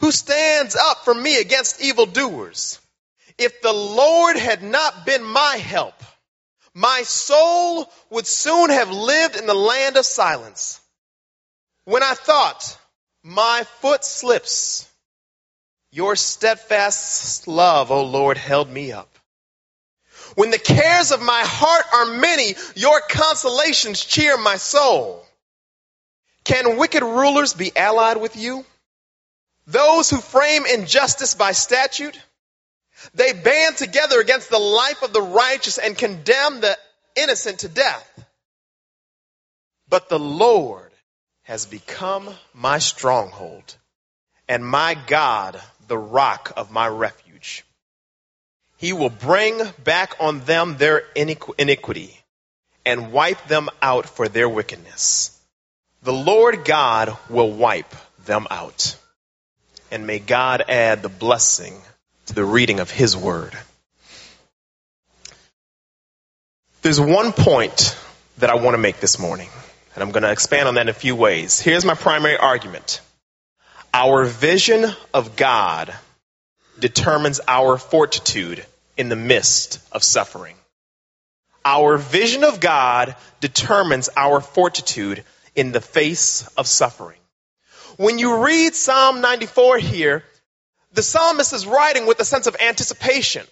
Who 0.00 0.12
stands 0.12 0.76
up 0.76 1.04
for 1.04 1.14
me 1.14 1.40
against 1.40 1.80
evildoers? 1.80 2.78
If 3.38 3.62
the 3.62 3.72
Lord 3.72 4.36
had 4.36 4.62
not 4.62 5.06
been 5.06 5.22
my 5.22 5.56
help, 5.56 5.94
my 6.74 7.02
soul 7.02 7.90
would 8.10 8.26
soon 8.26 8.70
have 8.70 8.90
lived 8.90 9.36
in 9.36 9.46
the 9.46 9.54
land 9.54 9.96
of 9.96 10.04
silence. 10.04 10.80
When 11.84 12.02
I 12.02 12.14
thought, 12.14 12.78
my 13.22 13.64
foot 13.80 14.04
slips, 14.04 14.88
your 15.90 16.16
steadfast 16.16 17.48
love, 17.48 17.90
O 17.90 18.04
Lord, 18.04 18.36
held 18.38 18.70
me 18.70 18.92
up. 18.92 19.08
When 20.34 20.50
the 20.50 20.58
cares 20.58 21.10
of 21.10 21.20
my 21.20 21.42
heart 21.42 21.84
are 21.92 22.18
many, 22.18 22.54
your 22.76 23.00
consolations 23.08 24.04
cheer 24.04 24.36
my 24.36 24.56
soul. 24.56 25.26
Can 26.50 26.76
wicked 26.78 27.04
rulers 27.04 27.54
be 27.54 27.70
allied 27.76 28.16
with 28.16 28.34
you? 28.34 28.66
Those 29.68 30.10
who 30.10 30.16
frame 30.16 30.66
injustice 30.66 31.36
by 31.36 31.52
statute? 31.52 32.18
They 33.14 33.32
band 33.32 33.76
together 33.76 34.18
against 34.18 34.50
the 34.50 34.58
life 34.58 35.04
of 35.04 35.12
the 35.12 35.22
righteous 35.22 35.78
and 35.78 35.96
condemn 35.96 36.60
the 36.60 36.76
innocent 37.14 37.60
to 37.60 37.68
death. 37.68 38.24
But 39.88 40.08
the 40.08 40.18
Lord 40.18 40.90
has 41.42 41.66
become 41.66 42.28
my 42.52 42.80
stronghold 42.80 43.76
and 44.48 44.66
my 44.66 44.96
God, 45.06 45.60
the 45.86 45.98
rock 45.98 46.52
of 46.56 46.72
my 46.72 46.88
refuge. 46.88 47.64
He 48.76 48.92
will 48.92 49.10
bring 49.10 49.60
back 49.84 50.16
on 50.18 50.40
them 50.40 50.78
their 50.78 51.04
iniquity 51.14 52.18
and 52.84 53.12
wipe 53.12 53.46
them 53.46 53.68
out 53.80 54.08
for 54.08 54.26
their 54.26 54.48
wickedness. 54.48 55.29
The 56.02 56.12
Lord 56.12 56.64
God 56.64 57.16
will 57.28 57.50
wipe 57.50 57.94
them 58.24 58.46
out. 58.50 58.96
And 59.90 60.06
may 60.06 60.18
God 60.18 60.62
add 60.68 61.02
the 61.02 61.08
blessing 61.08 61.74
to 62.26 62.34
the 62.34 62.44
reading 62.44 62.80
of 62.80 62.90
His 62.90 63.16
Word. 63.16 63.56
There's 66.82 67.00
one 67.00 67.32
point 67.32 67.98
that 68.38 68.48
I 68.48 68.54
want 68.54 68.74
to 68.74 68.78
make 68.78 69.00
this 69.00 69.18
morning, 69.18 69.50
and 69.94 70.02
I'm 70.02 70.12
going 70.12 70.22
to 70.22 70.30
expand 70.30 70.68
on 70.68 70.74
that 70.74 70.82
in 70.82 70.88
a 70.88 70.94
few 70.94 71.14
ways. 71.14 71.60
Here's 71.60 71.84
my 71.84 71.94
primary 71.94 72.38
argument. 72.38 73.02
Our 73.92 74.24
vision 74.24 74.86
of 75.12 75.36
God 75.36 75.92
determines 76.78 77.40
our 77.46 77.76
fortitude 77.76 78.64
in 78.96 79.10
the 79.10 79.16
midst 79.16 79.80
of 79.92 80.02
suffering. 80.02 80.56
Our 81.64 81.98
vision 81.98 82.44
of 82.44 82.60
God 82.60 83.16
determines 83.40 84.08
our 84.16 84.40
fortitude 84.40 85.24
in 85.54 85.72
the 85.72 85.80
face 85.80 86.46
of 86.56 86.66
suffering. 86.66 87.18
When 87.96 88.18
you 88.18 88.44
read 88.44 88.74
Psalm 88.74 89.20
94 89.20 89.78
here, 89.78 90.24
the 90.92 91.02
psalmist 91.02 91.52
is 91.52 91.66
writing 91.66 92.06
with 92.06 92.20
a 92.20 92.24
sense 92.24 92.46
of 92.46 92.56
anticipation. 92.60 93.46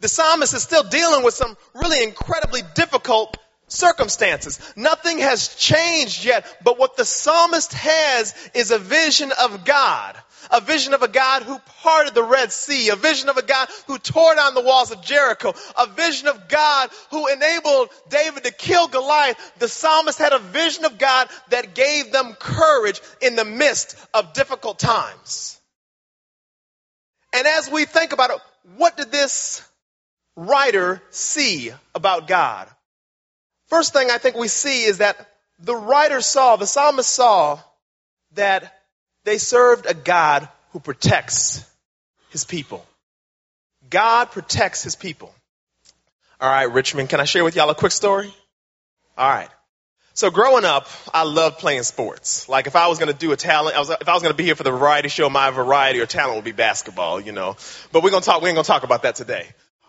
The 0.00 0.08
psalmist 0.08 0.54
is 0.54 0.62
still 0.62 0.84
dealing 0.84 1.24
with 1.24 1.34
some 1.34 1.56
really 1.74 2.02
incredibly 2.02 2.62
difficult 2.74 3.36
circumstances. 3.68 4.60
Nothing 4.76 5.18
has 5.18 5.54
changed 5.56 6.24
yet, 6.24 6.44
but 6.64 6.78
what 6.78 6.96
the 6.96 7.04
psalmist 7.04 7.72
has 7.74 8.34
is 8.54 8.70
a 8.70 8.78
vision 8.78 9.32
of 9.32 9.64
God. 9.64 10.16
A 10.50 10.60
vision 10.60 10.94
of 10.94 11.02
a 11.02 11.08
God 11.08 11.42
who 11.42 11.58
parted 11.82 12.14
the 12.14 12.22
Red 12.22 12.52
Sea. 12.52 12.90
A 12.90 12.96
vision 12.96 13.28
of 13.28 13.36
a 13.36 13.42
God 13.42 13.68
who 13.86 13.98
tore 13.98 14.34
down 14.34 14.54
the 14.54 14.62
walls 14.62 14.90
of 14.90 15.02
Jericho. 15.02 15.54
A 15.78 15.86
vision 15.86 16.28
of 16.28 16.48
God 16.48 16.90
who 17.10 17.26
enabled 17.28 17.90
David 18.08 18.44
to 18.44 18.52
kill 18.52 18.88
Goliath. 18.88 19.52
The 19.58 19.68
psalmist 19.68 20.18
had 20.18 20.32
a 20.32 20.38
vision 20.38 20.84
of 20.84 20.98
God 20.98 21.28
that 21.50 21.74
gave 21.74 22.12
them 22.12 22.34
courage 22.34 23.00
in 23.20 23.36
the 23.36 23.44
midst 23.44 23.96
of 24.14 24.32
difficult 24.32 24.78
times. 24.78 25.60
And 27.32 27.46
as 27.46 27.70
we 27.70 27.84
think 27.84 28.12
about 28.12 28.30
it, 28.30 28.38
what 28.76 28.96
did 28.96 29.12
this 29.12 29.62
writer 30.36 31.02
see 31.10 31.72
about 31.94 32.26
God? 32.26 32.68
First 33.68 33.92
thing 33.92 34.10
I 34.10 34.18
think 34.18 34.36
we 34.36 34.48
see 34.48 34.84
is 34.84 34.98
that 34.98 35.28
the 35.60 35.76
writer 35.76 36.20
saw, 36.20 36.56
the 36.56 36.66
psalmist 36.66 37.10
saw 37.10 37.60
that 38.32 38.79
they 39.24 39.38
served 39.38 39.86
a 39.86 39.94
God 39.94 40.48
who 40.72 40.80
protects 40.80 41.68
his 42.30 42.44
people. 42.44 42.84
God 43.88 44.26
protects 44.30 44.82
his 44.82 44.96
people. 44.96 45.34
All 46.40 46.50
right, 46.50 46.72
Richmond, 46.72 47.08
can 47.08 47.20
I 47.20 47.24
share 47.24 47.44
with 47.44 47.56
y'all 47.56 47.70
a 47.70 47.74
quick 47.74 47.92
story? 47.92 48.32
All 49.18 49.28
right. 49.28 49.48
So 50.14 50.30
growing 50.30 50.64
up, 50.64 50.88
I 51.14 51.22
loved 51.22 51.58
playing 51.58 51.82
sports. 51.82 52.48
Like 52.48 52.66
if 52.66 52.76
I 52.76 52.88
was 52.88 52.98
going 52.98 53.12
to 53.12 53.18
do 53.18 53.32
a 53.32 53.36
talent, 53.36 53.76
I 53.76 53.78
was, 53.78 53.90
if 53.90 54.08
I 54.08 54.14
was 54.14 54.22
going 54.22 54.32
to 54.32 54.36
be 54.36 54.44
here 54.44 54.54
for 54.54 54.64
the 54.64 54.70
variety 54.70 55.08
show, 55.08 55.30
my 55.30 55.50
variety 55.50 56.00
or 56.00 56.06
talent 56.06 56.36
would 56.36 56.44
be 56.44 56.52
basketball, 56.52 57.20
you 57.20 57.32
know. 57.32 57.56
But 57.92 58.02
we're 58.02 58.10
going 58.10 58.22
to 58.22 58.26
talk, 58.26 58.42
we 58.42 58.48
ain't 58.48 58.56
going 58.56 58.64
to 58.64 58.68
talk 58.68 58.82
about 58.82 59.02
that 59.02 59.14
today. 59.14 59.46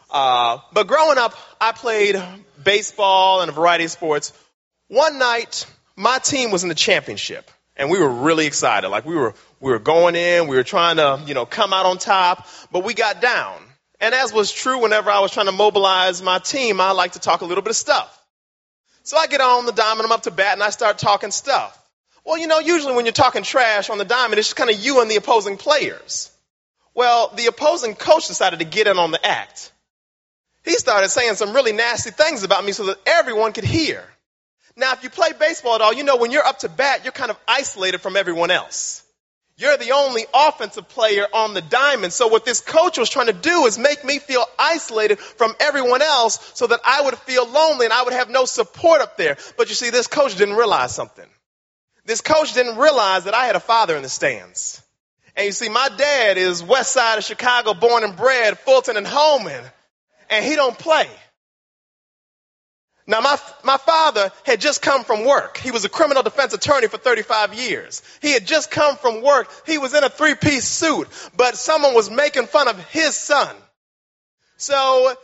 Uh, 0.09 0.59
but 0.73 0.88
growing 0.88 1.17
up, 1.17 1.35
I 1.59 1.71
played 1.71 2.21
baseball 2.63 3.41
and 3.41 3.50
a 3.50 3.53
variety 3.53 3.85
of 3.85 3.91
sports. 3.91 4.33
One 4.89 5.17
night, 5.19 5.65
my 5.95 6.17
team 6.19 6.51
was 6.51 6.63
in 6.63 6.69
the 6.69 6.75
championship 6.75 7.50
and 7.75 7.89
we 7.89 7.99
were 7.99 8.09
really 8.09 8.45
excited. 8.45 8.89
Like 8.89 9.05
we 9.05 9.15
were, 9.15 9.33
we 9.59 9.71
were 9.71 9.79
going 9.79 10.15
in, 10.15 10.47
we 10.47 10.55
were 10.55 10.63
trying 10.63 10.97
to, 10.97 11.21
you 11.25 11.33
know, 11.33 11.45
come 11.45 11.73
out 11.73 11.85
on 11.85 11.97
top, 11.97 12.47
but 12.71 12.83
we 12.83 12.93
got 12.93 13.21
down. 13.21 13.61
And 13.99 14.15
as 14.15 14.33
was 14.33 14.51
true 14.51 14.81
whenever 14.81 15.09
I 15.09 15.19
was 15.19 15.31
trying 15.31 15.45
to 15.45 15.51
mobilize 15.51 16.21
my 16.21 16.39
team, 16.39 16.81
I 16.81 16.91
like 16.91 17.13
to 17.13 17.19
talk 17.19 17.41
a 17.41 17.45
little 17.45 17.61
bit 17.61 17.69
of 17.69 17.75
stuff. 17.75 18.17
So 19.03 19.17
I 19.17 19.27
get 19.27 19.41
on 19.41 19.65
the 19.65 19.71
diamond, 19.71 20.05
I'm 20.05 20.11
up 20.11 20.23
to 20.23 20.31
bat, 20.31 20.53
and 20.53 20.63
I 20.63 20.69
start 20.69 20.97
talking 20.97 21.31
stuff. 21.31 21.77
Well, 22.23 22.37
you 22.37 22.47
know, 22.47 22.59
usually 22.59 22.95
when 22.95 23.05
you're 23.05 23.13
talking 23.13 23.43
trash 23.43 23.89
on 23.89 23.97
the 23.97 24.05
diamond, 24.05 24.37
it's 24.37 24.49
just 24.49 24.55
kind 24.55 24.69
of 24.69 24.79
you 24.79 25.01
and 25.01 25.09
the 25.09 25.15
opposing 25.15 25.57
players. 25.57 26.31
Well, 26.93 27.31
the 27.35 27.47
opposing 27.47 27.95
coach 27.95 28.27
decided 28.27 28.59
to 28.59 28.65
get 28.65 28.87
in 28.87 28.97
on 28.99 29.11
the 29.11 29.25
act. 29.25 29.71
He 30.63 30.73
started 30.73 31.09
saying 31.09 31.35
some 31.35 31.53
really 31.53 31.71
nasty 31.71 32.11
things 32.11 32.43
about 32.43 32.63
me 32.63 32.73
so 32.73 32.87
that 32.87 32.99
everyone 33.07 33.53
could 33.53 33.63
hear. 33.63 34.03
Now, 34.81 34.93
if 34.93 35.03
you 35.03 35.11
play 35.11 35.31
baseball 35.39 35.75
at 35.75 35.81
all, 35.81 35.93
you 35.93 36.03
know 36.03 36.17
when 36.17 36.31
you're 36.31 36.43
up 36.43 36.59
to 36.59 36.69
bat, 36.69 37.01
you're 37.03 37.11
kind 37.11 37.29
of 37.29 37.38
isolated 37.47 38.00
from 38.00 38.17
everyone 38.17 38.50
else. 38.50 39.03
You're 39.55 39.77
the 39.77 39.91
only 39.91 40.25
offensive 40.33 40.89
player 40.89 41.27
on 41.31 41.53
the 41.53 41.61
diamond. 41.61 42.13
So 42.13 42.25
what 42.25 42.45
this 42.45 42.61
coach 42.61 42.97
was 42.97 43.07
trying 43.07 43.27
to 43.27 43.33
do 43.33 43.67
is 43.67 43.77
make 43.77 44.03
me 44.03 44.17
feel 44.17 44.43
isolated 44.57 45.19
from 45.19 45.53
everyone 45.59 46.01
else 46.01 46.51
so 46.55 46.65
that 46.65 46.79
I 46.83 47.03
would 47.03 47.15
feel 47.19 47.47
lonely 47.47 47.85
and 47.85 47.93
I 47.93 48.01
would 48.01 48.13
have 48.13 48.31
no 48.31 48.45
support 48.45 49.01
up 49.01 49.17
there. 49.17 49.38
But 49.55 49.69
you 49.69 49.75
see, 49.75 49.91
this 49.91 50.07
coach 50.07 50.35
didn't 50.35 50.55
realize 50.55 50.95
something. 50.95 51.27
This 52.05 52.21
coach 52.21 52.55
didn't 52.55 52.77
realize 52.77 53.25
that 53.25 53.35
I 53.35 53.45
had 53.45 53.55
a 53.55 53.59
father 53.59 53.95
in 53.95 54.01
the 54.01 54.09
stands. 54.09 54.81
And 55.35 55.45
you 55.45 55.51
see, 55.51 55.69
my 55.69 55.89
dad 55.95 56.39
is 56.39 56.63
west 56.63 56.91
side 56.91 57.19
of 57.19 57.23
Chicago, 57.23 57.75
born 57.75 58.03
and 58.03 58.17
bred, 58.17 58.57
Fulton 58.57 58.97
and 58.97 59.05
Homan. 59.05 59.63
And 60.31 60.43
he 60.43 60.55
don't 60.55 60.75
play. 60.75 61.07
Now, 63.08 63.20
my, 63.22 63.38
my 63.63 63.77
father 63.77 64.31
had 64.46 64.62
just 64.62 64.81
come 64.81 65.03
from 65.03 65.25
work. 65.25 65.58
He 65.58 65.72
was 65.72 65.84
a 65.86 65.89
criminal 65.89 66.22
defense 66.24 66.53
attorney 66.53 66.88
for 66.88 66.98
35 66.98 67.53
years. 67.53 68.03
He 68.22 68.31
had 68.31 68.46
just 68.46 68.70
come 68.70 68.96
from 68.96 69.24
work. 69.24 69.50
He 69.65 69.77
was 69.77 69.93
in 69.93 70.03
a 70.03 70.10
three 70.10 70.36
piece 70.36 70.67
suit, 70.67 71.08
but 71.36 71.58
someone 71.58 71.96
was 71.96 72.12
making 72.12 72.46
fun 72.46 72.67
of 72.67 72.77
his 72.89 73.15
son. 73.15 73.55
So, 74.58 75.15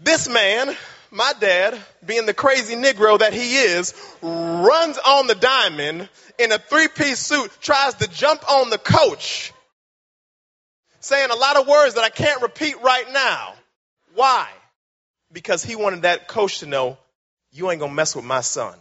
this 0.00 0.28
man, 0.28 0.76
my 1.12 1.32
dad, 1.38 1.78
being 2.04 2.26
the 2.26 2.34
crazy 2.34 2.74
Negro 2.74 3.18
that 3.20 3.32
he 3.32 3.56
is, 3.56 3.94
runs 4.22 4.98
on 4.98 5.28
the 5.28 5.36
diamond 5.36 6.08
in 6.38 6.50
a 6.50 6.58
three 6.58 6.88
piece 6.88 7.20
suit, 7.20 7.52
tries 7.60 7.94
to 7.94 8.08
jump 8.08 8.50
on 8.50 8.70
the 8.70 8.78
coach, 8.78 9.52
saying 10.98 11.30
a 11.30 11.36
lot 11.36 11.56
of 11.56 11.68
words 11.68 11.94
that 11.94 12.02
I 12.02 12.10
can't 12.10 12.42
repeat 12.42 12.80
right 12.82 13.06
now. 13.12 13.54
Why? 14.14 14.48
Because 15.30 15.62
he 15.62 15.76
wanted 15.76 16.02
that 16.02 16.26
coach 16.26 16.58
to 16.58 16.66
know 16.66 16.98
you 17.52 17.70
ain't 17.70 17.80
gonna 17.80 17.92
mess 17.94 18.16
with 18.16 18.24
my 18.24 18.40
son. 18.42 18.74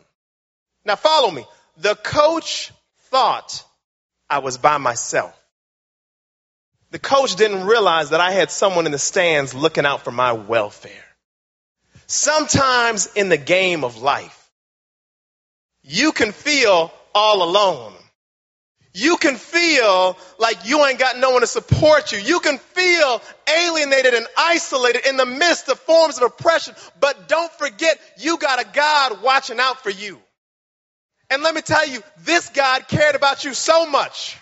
Now 0.86 0.96
follow 0.96 1.32
me. 1.32 1.46
The 1.78 1.96
coach 1.96 2.72
thought 3.12 3.64
I 4.30 4.40
was 4.40 4.58
by 4.58 4.78
myself. 4.78 5.36
the 6.92 7.00
coach 7.00 7.36
didn't 7.36 7.66
realize 7.66 8.12
that 8.12 8.22
I 8.22 8.32
had 8.32 8.52
someone 8.52 8.86
in 8.86 8.92
the 8.92 9.00
stands 9.00 9.54
looking 9.54 9.86
out 9.86 10.04
for 10.04 10.12
my 10.12 10.34
welfare. 10.34 11.06
Sometimes 12.08 13.08
in 13.16 13.30
the 13.30 13.38
game 13.38 13.84
of 13.84 13.98
life, 14.02 14.50
you 15.84 16.12
can 16.12 16.32
feel 16.32 16.92
all 17.14 17.44
alone. 17.44 17.89
You 18.94 19.18
can 19.18 19.36
feel 19.36 20.18
like 20.40 20.66
you 20.66 20.84
ain't 20.86 20.98
got 20.98 21.18
no 21.20 21.32
one 21.32 21.42
to 21.42 21.48
support 21.48 22.12
you. 22.12 22.18
You 22.18 22.40
can 22.40 22.58
feel 22.58 23.22
alienated 23.48 24.16
and 24.16 24.26
isolated 24.38 25.08
in 25.08 25.16
the 25.16 25.28
midst 25.28 25.70
of 25.70 25.80
forms 25.80 26.18
of 26.18 26.24
oppression. 26.24 26.74
But 27.00 27.28
don't 27.28 27.52
forget, 27.54 28.00
you 28.18 28.38
got 28.38 28.60
a 28.60 28.68
God 28.74 29.22
watching 29.22 29.60
out 29.60 29.84
for 29.84 29.92
you. 29.92 30.20
And 31.30 31.44
let 31.44 31.54
me 31.54 31.62
tell 31.62 31.88
you, 31.88 32.02
this 32.24 32.50
God 32.50 32.88
cared 32.88 33.16
about 33.16 33.44
you 33.44 33.54
so 33.54 33.86
much. 33.86 34.38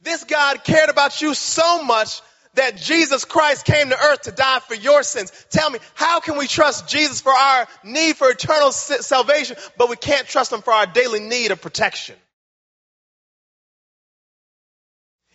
This 0.00 0.24
God 0.24 0.64
cared 0.64 0.88
about 0.88 1.20
you 1.20 1.34
so 1.34 1.84
much 1.84 2.22
that 2.54 2.76
Jesus 2.76 3.26
Christ 3.26 3.66
came 3.66 3.90
to 3.90 3.98
earth 3.98 4.22
to 4.22 4.32
die 4.32 4.60
for 4.60 4.74
your 4.74 5.02
sins. 5.02 5.30
Tell 5.50 5.68
me, 5.68 5.78
how 5.94 6.20
can 6.20 6.38
we 6.38 6.46
trust 6.46 6.88
Jesus 6.88 7.20
for 7.20 7.32
our 7.32 7.68
need 7.84 8.16
for 8.16 8.30
eternal 8.30 8.72
salvation, 8.72 9.56
but 9.76 9.90
we 9.90 9.96
can't 9.96 10.26
trust 10.26 10.52
him 10.52 10.62
for 10.62 10.72
our 10.72 10.86
daily 10.86 11.20
need 11.20 11.50
of 11.50 11.60
protection? 11.60 12.16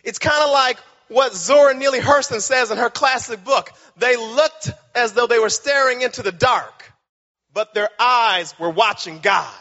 It's 0.04 0.18
kind 0.18 0.44
of 0.44 0.50
like 0.50 0.78
what 1.08 1.34
Zora 1.34 1.74
Neale 1.74 2.00
Hurston 2.00 2.40
says 2.40 2.70
in 2.70 2.78
her 2.78 2.90
classic 2.90 3.42
book. 3.44 3.70
They 3.96 4.16
looked 4.16 4.70
as 4.94 5.12
though 5.12 5.26
they 5.26 5.38
were 5.38 5.50
staring 5.50 6.02
into 6.02 6.22
the 6.22 6.32
dark, 6.32 6.92
but 7.52 7.74
their 7.74 7.88
eyes 7.98 8.54
were 8.58 8.70
watching 8.70 9.18
God. 9.20 9.54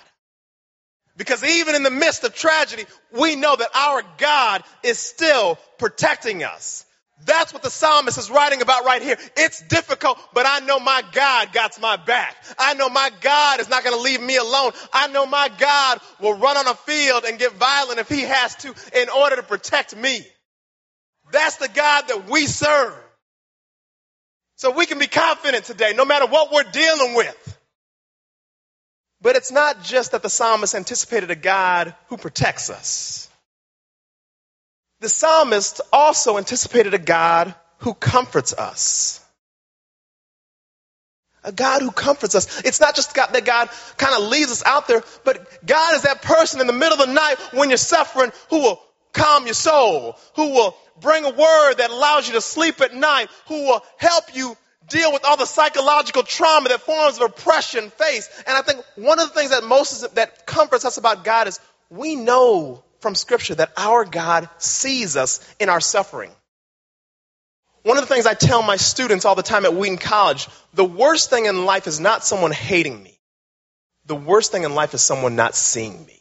Because 1.15 1.43
even 1.43 1.75
in 1.75 1.83
the 1.83 1.91
midst 1.91 2.23
of 2.23 2.33
tragedy, 2.33 2.85
we 3.11 3.35
know 3.35 3.55
that 3.55 3.69
our 3.75 4.01
God 4.17 4.63
is 4.81 4.97
still 4.97 5.59
protecting 5.77 6.43
us. 6.43 6.85
That's 7.25 7.53
what 7.53 7.63
the 7.63 7.69
psalmist 7.69 8.17
is 8.17 8.29
writing 8.29 8.61
about 8.61 8.85
right 8.85 9.01
here. 9.01 9.17
It's 9.37 9.61
difficult, 9.67 10.19
but 10.33 10.45
I 10.45 10.59
know 10.59 10.79
my 10.79 11.03
God 11.13 11.53
got 11.53 11.79
my 11.79 11.95
back. 11.95 12.35
I 12.57 12.73
know 12.73 12.89
my 12.89 13.11
God 13.21 13.59
is 13.59 13.69
not 13.69 13.83
going 13.83 13.95
to 13.95 14.01
leave 14.01 14.21
me 14.21 14.35
alone. 14.37 14.71
I 14.91 15.07
know 15.07 15.25
my 15.25 15.49
God 15.57 15.99
will 16.19 16.33
run 16.33 16.57
on 16.57 16.67
a 16.67 16.75
field 16.75 17.23
and 17.25 17.39
get 17.39 17.53
violent 17.53 17.99
if 17.99 18.09
he 18.09 18.21
has 18.21 18.55
to 18.57 18.73
in 18.99 19.09
order 19.09 19.37
to 19.37 19.43
protect 19.43 19.95
me. 19.95 20.25
That's 21.31 21.57
the 21.57 21.69
God 21.69 22.07
that 22.09 22.29
we 22.29 22.45
serve. 22.45 22.93
So 24.57 24.71
we 24.71 24.85
can 24.85 24.99
be 24.99 25.07
confident 25.07 25.65
today, 25.65 25.93
no 25.95 26.05
matter 26.05 26.25
what 26.25 26.51
we're 26.51 26.63
dealing 26.63 27.15
with. 27.15 27.57
But 29.21 29.35
it's 29.37 29.51
not 29.51 29.83
just 29.83 30.11
that 30.11 30.21
the 30.21 30.29
psalmist 30.29 30.75
anticipated 30.75 31.31
a 31.31 31.35
God 31.35 31.95
who 32.07 32.17
protects 32.17 32.69
us. 32.69 33.29
The 35.03 35.09
psalmist 35.09 35.81
also 35.91 36.37
anticipated 36.37 36.93
a 36.93 36.97
God 36.97 37.53
who 37.79 37.93
comforts 37.93 38.53
us. 38.53 39.19
A 41.43 41.51
God 41.51 41.81
who 41.81 41.91
comforts 41.91 42.35
us. 42.35 42.61
It's 42.61 42.79
not 42.79 42.95
just 42.95 43.13
God, 43.13 43.33
that 43.33 43.43
God 43.43 43.67
kind 43.97 44.15
of 44.15 44.29
leaves 44.29 44.49
us 44.49 44.63
out 44.65 44.87
there, 44.87 45.03
but 45.25 45.65
God 45.65 45.95
is 45.95 46.03
that 46.03 46.21
person 46.21 46.61
in 46.61 46.67
the 46.67 46.73
middle 46.73 47.01
of 47.01 47.05
the 47.05 47.13
night 47.13 47.35
when 47.51 47.69
you're 47.69 47.75
suffering 47.75 48.31
who 48.49 48.59
will 48.59 48.81
calm 49.11 49.43
your 49.43 49.55
soul, 49.55 50.15
who 50.37 50.51
will 50.51 50.73
bring 51.01 51.25
a 51.25 51.31
word 51.31 51.73
that 51.79 51.89
allows 51.89 52.25
you 52.29 52.35
to 52.35 52.41
sleep 52.41 52.79
at 52.79 52.95
night, 52.95 53.29
who 53.49 53.65
will 53.65 53.83
help 53.97 54.33
you 54.33 54.55
deal 54.87 55.11
with 55.11 55.25
all 55.25 55.35
the 55.35 55.45
psychological 55.45 56.23
trauma 56.23 56.69
that 56.69 56.79
forms 56.79 57.17
of 57.17 57.23
oppression 57.23 57.89
face. 57.89 58.29
And 58.47 58.55
I 58.55 58.61
think 58.61 58.79
one 58.95 59.19
of 59.19 59.27
the 59.27 59.33
things 59.33 59.51
that 59.51 59.65
most 59.65 60.15
that 60.15 60.45
comforts 60.45 60.85
us 60.85 60.95
about 60.95 61.25
God 61.25 61.49
is 61.49 61.59
we 61.89 62.15
know 62.15 62.85
from 63.03 63.13
scripture 63.13 63.53
that 63.53 63.71
our 63.77 64.05
God 64.05 64.49
sees 64.57 65.15
us 65.15 65.39
in 65.59 65.69
our 65.69 65.81
suffering. 65.81 66.31
One 67.83 67.97
of 67.97 68.07
the 68.07 68.13
things 68.13 68.25
I 68.25 68.33
tell 68.33 68.63
my 68.63 68.77
students 68.77 69.25
all 69.25 69.35
the 69.35 69.43
time 69.43 69.65
at 69.65 69.75
Wheaton 69.75 69.97
College, 69.97 70.47
the 70.73 70.85
worst 70.85 71.29
thing 71.29 71.45
in 71.45 71.65
life 71.65 71.85
is 71.85 71.99
not 71.99 72.23
someone 72.23 72.51
hating 72.51 73.03
me. 73.03 73.19
The 74.05 74.15
worst 74.15 74.51
thing 74.51 74.63
in 74.63 74.73
life 74.73 74.93
is 74.93 75.01
someone 75.01 75.35
not 75.35 75.53
seeing 75.53 76.05
me. 76.05 76.19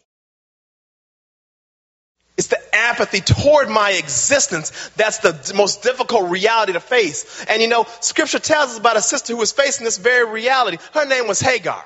It's 2.36 2.48
the 2.48 2.60
apathy 2.74 3.20
toward 3.20 3.68
my 3.68 3.92
existence 3.92 4.90
that's 4.96 5.18
the 5.18 5.54
most 5.54 5.82
difficult 5.82 6.30
reality 6.30 6.72
to 6.72 6.80
face. 6.80 7.44
And 7.48 7.62
you 7.62 7.68
know, 7.68 7.86
scripture 8.00 8.40
tells 8.40 8.70
us 8.70 8.78
about 8.78 8.96
a 8.96 9.02
sister 9.02 9.32
who 9.34 9.38
was 9.38 9.52
facing 9.52 9.84
this 9.84 9.98
very 9.98 10.28
reality. 10.28 10.78
Her 10.94 11.06
name 11.06 11.28
was 11.28 11.40
Hagar. 11.40 11.84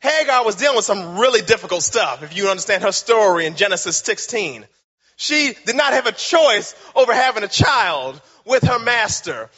Hagar 0.00 0.44
was 0.44 0.56
dealing 0.56 0.76
with 0.76 0.84
some 0.84 1.18
really 1.18 1.42
difficult 1.42 1.82
stuff, 1.82 2.22
if 2.22 2.36
you 2.36 2.48
understand 2.48 2.82
her 2.82 2.92
story 2.92 3.46
in 3.46 3.56
Genesis 3.56 3.96
16. 3.98 4.66
She 5.16 5.54
did 5.66 5.76
not 5.76 5.92
have 5.92 6.06
a 6.06 6.12
choice 6.12 6.74
over 6.94 7.12
having 7.12 7.42
a 7.42 7.48
child 7.48 8.20
with 8.44 8.62
her 8.64 8.78
master. 8.78 9.50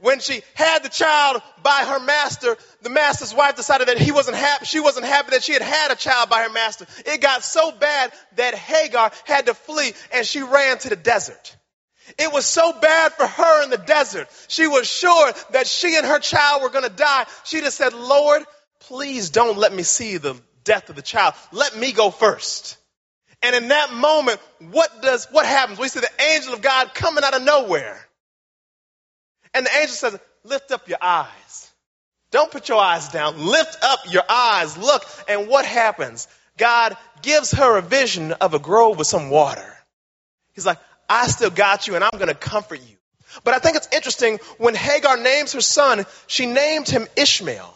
When 0.00 0.20
she 0.20 0.42
had 0.54 0.84
the 0.84 0.88
child 0.88 1.42
by 1.64 1.84
her 1.84 1.98
master, 1.98 2.56
the 2.82 2.90
master's 2.90 3.34
wife 3.34 3.56
decided 3.56 3.88
that 3.88 3.98
he 3.98 4.12
wasn't 4.12 4.36
happy, 4.36 4.64
she 4.64 4.78
wasn't 4.78 5.06
happy 5.06 5.30
that 5.30 5.42
she 5.42 5.54
had 5.54 5.62
had 5.62 5.90
a 5.90 5.96
child 5.96 6.30
by 6.30 6.44
her 6.44 6.50
master. 6.50 6.86
It 7.04 7.20
got 7.20 7.42
so 7.42 7.72
bad 7.72 8.12
that 8.36 8.54
Hagar 8.54 9.10
had 9.24 9.46
to 9.46 9.54
flee 9.54 9.92
and 10.12 10.24
she 10.24 10.40
ran 10.40 10.78
to 10.78 10.88
the 10.88 10.96
desert. 10.96 11.56
It 12.16 12.32
was 12.32 12.46
so 12.46 12.72
bad 12.72 13.12
for 13.14 13.26
her 13.26 13.64
in 13.64 13.70
the 13.70 13.78
desert. 13.78 14.28
She 14.46 14.68
was 14.68 14.88
sure 14.88 15.32
that 15.50 15.66
she 15.66 15.96
and 15.96 16.06
her 16.06 16.20
child 16.20 16.62
were 16.62 16.70
going 16.70 16.88
to 16.88 16.96
die. 16.96 17.26
She 17.44 17.60
just 17.60 17.76
said, 17.76 17.92
Lord, 17.92 18.44
please 18.88 19.28
don't 19.28 19.58
let 19.58 19.72
me 19.72 19.82
see 19.82 20.16
the 20.16 20.34
death 20.64 20.88
of 20.88 20.96
the 20.96 21.02
child. 21.02 21.34
Let 21.52 21.76
me 21.76 21.92
go 21.92 22.10
first. 22.10 22.78
And 23.42 23.54
in 23.54 23.68
that 23.68 23.92
moment, 23.92 24.40
what 24.70 25.02
does, 25.02 25.26
what 25.30 25.44
happens? 25.44 25.78
We 25.78 25.88
see 25.88 26.00
the 26.00 26.22
angel 26.34 26.54
of 26.54 26.62
God 26.62 26.94
coming 26.94 27.22
out 27.22 27.36
of 27.36 27.42
nowhere. 27.42 28.00
And 29.52 29.66
the 29.66 29.70
angel 29.70 29.94
says, 29.94 30.18
lift 30.42 30.72
up 30.72 30.88
your 30.88 30.98
eyes. 31.02 31.70
Don't 32.30 32.50
put 32.50 32.68
your 32.68 32.80
eyes 32.80 33.08
down. 33.08 33.38
Lift 33.38 33.76
up 33.82 34.00
your 34.10 34.24
eyes. 34.28 34.76
Look. 34.78 35.04
And 35.28 35.48
what 35.48 35.66
happens? 35.66 36.26
God 36.56 36.96
gives 37.22 37.52
her 37.52 37.76
a 37.76 37.82
vision 37.82 38.32
of 38.32 38.54
a 38.54 38.58
grove 38.58 38.98
with 38.98 39.06
some 39.06 39.28
water. 39.28 39.76
He's 40.54 40.66
like, 40.66 40.78
I 41.08 41.28
still 41.28 41.50
got 41.50 41.86
you 41.86 41.94
and 41.94 42.04
I'm 42.04 42.18
going 42.18 42.28
to 42.28 42.34
comfort 42.34 42.80
you. 42.80 42.96
But 43.44 43.52
I 43.54 43.58
think 43.58 43.76
it's 43.76 43.88
interesting 43.92 44.38
when 44.56 44.74
Hagar 44.74 45.18
names 45.18 45.52
her 45.52 45.60
son, 45.60 46.06
she 46.26 46.46
named 46.46 46.88
him 46.88 47.06
Ishmael. 47.16 47.74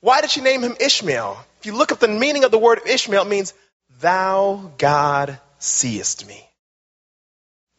Why 0.00 0.20
did 0.20 0.30
she 0.30 0.40
name 0.40 0.62
him 0.62 0.76
Ishmael? 0.80 1.44
If 1.60 1.66
you 1.66 1.76
look 1.76 1.92
up 1.92 1.98
the 1.98 2.08
meaning 2.08 2.44
of 2.44 2.50
the 2.50 2.58
word 2.58 2.80
Ishmael, 2.86 3.22
it 3.22 3.28
means, 3.28 3.52
Thou 4.00 4.72
God 4.78 5.38
seest 5.58 6.26
me. 6.26 6.46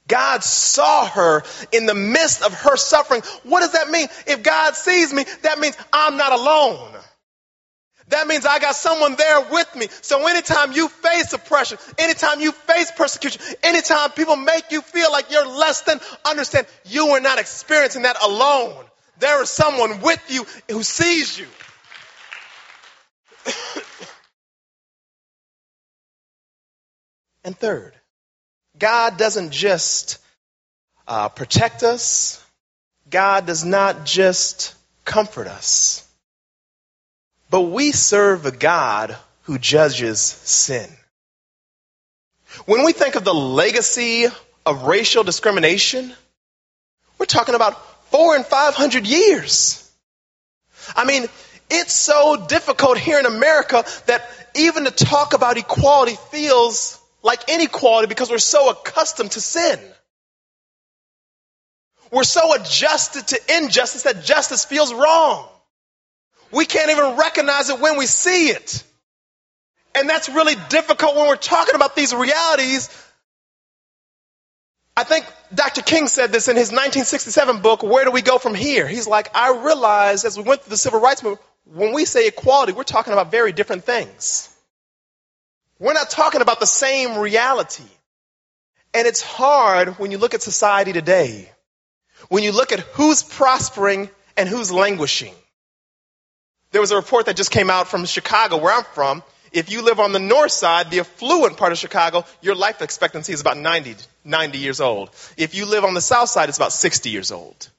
God 0.08 0.44
saw 0.44 1.08
her 1.08 1.44
in 1.72 1.86
the 1.86 1.96
midst 1.96 2.44
of 2.44 2.54
her 2.54 2.76
suffering. 2.76 3.22
What 3.44 3.62
does 3.62 3.72
that 3.74 3.90
mean? 3.90 4.08
If 4.28 4.44
God 4.44 4.76
sees 4.76 5.14
me, 5.14 5.26
that 5.44 5.58
means 5.58 5.78
I'm 5.94 6.18
not 6.18 6.34
alone. 6.34 6.92
That 8.10 8.28
means 8.28 8.46
I 8.46 8.60
got 8.60 8.76
someone 8.76 9.16
there 9.16 9.40
with 9.50 9.74
me. 9.74 9.88
So 10.02 10.28
anytime 10.28 10.74
you 10.74 10.90
face 10.90 11.32
oppression, 11.32 11.78
anytime 11.98 12.42
you 12.42 12.52
face 12.52 12.92
persecution, 12.92 13.42
anytime 13.64 14.12
people 14.12 14.36
make 14.36 14.70
you 14.70 14.82
feel 14.82 15.12
like 15.14 15.32
you're 15.32 15.48
less 15.48 15.82
than, 15.84 16.02
understand 16.26 16.68
you 16.86 17.08
are 17.10 17.22
not 17.22 17.40
experiencing 17.40 18.02
that 18.02 18.22
alone. 18.22 18.84
There 19.20 19.42
is 19.42 19.50
someone 19.50 20.02
with 20.02 20.22
you 20.28 20.46
who 20.70 20.84
sees 20.84 21.40
you. 21.40 21.48
And 27.44 27.58
third, 27.58 27.94
God 28.78 29.18
doesn't 29.18 29.52
just 29.52 30.18
uh, 31.08 31.30
protect 31.30 31.84
us, 31.84 32.44
God 33.10 33.46
does 33.46 33.66
not 33.66 34.06
just 34.06 34.74
comfort 35.06 35.48
us, 35.48 36.08
but 37.50 37.62
we 37.62 37.92
serve 37.92 38.46
a 38.46 38.52
God 38.52 39.18
who 39.44 39.58
judges 39.58 40.22
sin. 40.22 40.90
When 42.66 42.84
we 42.86 42.94
think 42.94 43.16
of 43.16 43.24
the 43.24 43.34
legacy 43.34 44.28
of 44.66 44.84
racial 44.84 45.24
discrimination, 45.24 46.14
we're 47.18 47.26
talking 47.26 47.56
about 47.56 48.10
four 48.12 48.36
and 48.36 48.46
five 48.46 48.76
hundred 48.76 49.08
years. 49.08 49.90
I 50.96 51.06
mean, 51.06 51.28
it's 51.70 51.94
so 51.94 52.46
difficult 52.48 52.98
here 52.98 53.20
in 53.20 53.26
America 53.26 53.84
that 54.08 54.30
even 54.56 54.86
to 54.86 54.92
talk 54.92 55.34
about 55.34 55.58
equality 55.58 56.18
feels 56.30 57.01
like 57.24 57.50
inequality 57.50 58.08
because 58.08 58.30
we're 58.30 58.38
so 58.40 58.70
accustomed 58.70 59.32
to 59.32 59.42
sin. 59.42 59.80
We're 62.12 62.24
so 62.24 62.54
adjusted 62.56 63.28
to 63.28 63.58
injustice 63.58 64.04
that 64.04 64.24
justice 64.24 64.66
feels 64.66 64.94
wrong. 64.94 65.48
We 66.52 66.66
can't 66.66 66.92
even 66.92 67.18
recognize 67.18 67.70
it 67.70 67.80
when 67.80 67.98
we 67.98 68.06
see 68.06 68.50
it. 68.50 68.84
And 69.96 70.10
that's 70.10 70.30
really 70.30 70.56
difficult 70.70 71.16
when 71.16 71.28
we're 71.28 71.36
talking 71.36 71.76
about 71.76 71.96
these 71.96 72.14
realities. 72.14 72.90
I 74.96 75.04
think 75.04 75.26
Dr. 75.54 75.82
King 75.82 76.08
said 76.08 76.34
this 76.34 76.50
in 76.50 76.58
his 76.58 76.68
1967 76.68 77.62
book, 77.62 77.82
Where 77.82 78.04
Do 78.04 78.12
We 78.12 78.22
Go 78.22 78.38
From 78.38 78.56
Here? 78.56 78.88
He's 78.88 79.08
like, 79.08 79.36
I 79.36 79.58
realized 79.64 80.26
as 80.26 80.38
we 80.38 80.44
went 80.44 80.62
through 80.64 80.72
the 80.72 80.78
civil 80.78 81.00
rights 81.00 81.24
movement, 81.24 81.42
when 81.66 81.94
we 81.94 82.04
say 82.04 82.28
equality, 82.28 82.74
we're 82.74 82.84
talking 82.84 83.14
about 83.14 83.32
very 83.32 83.54
different 83.54 83.86
things. 83.86 84.51
We're 85.82 85.94
not 85.94 86.12
talking 86.12 86.42
about 86.42 86.60
the 86.60 86.68
same 86.68 87.18
reality. 87.18 87.90
And 88.94 89.08
it's 89.08 89.24
hard 89.24 89.98
when 89.98 90.12
you 90.12 90.20
look 90.20 90.36
at 90.36 90.44
society 90.44 90.94
today, 90.94 91.50
when 92.30 92.44
you 92.44 92.52
look 92.52 92.72
at 92.72 92.82
who's 92.82 93.24
prospering 93.24 94.12
and 94.38 94.48
who's 94.48 94.72
languishing. 94.72 95.34
There 96.70 96.82
was 96.82 96.92
a 96.92 96.98
report 96.98 97.26
that 97.26 97.36
just 97.36 97.50
came 97.50 97.72
out 97.72 97.88
from 97.88 98.06
Chicago, 98.06 98.58
where 98.58 98.78
I'm 98.78 98.84
from. 98.94 99.24
If 99.52 99.72
you 99.72 99.82
live 99.82 100.00
on 100.00 100.12
the 100.12 100.20
north 100.20 100.52
side, 100.52 100.92
the 100.92 101.00
affluent 101.00 101.58
part 101.58 101.72
of 101.72 101.80
Chicago, 101.80 102.26
your 102.42 102.54
life 102.54 102.84
expectancy 102.84 103.34
is 103.34 103.42
about 103.42 103.58
90, 103.58 103.96
90 104.24 104.58
years 104.60 104.82
old. 104.82 105.10
If 105.36 105.56
you 105.56 105.66
live 105.66 105.84
on 105.84 105.96
the 105.96 106.02
south 106.02 106.30
side, 106.30 106.48
it's 106.48 106.60
about 106.60 106.74
60 106.74 107.10
years 107.10 107.32
old. 107.32 107.70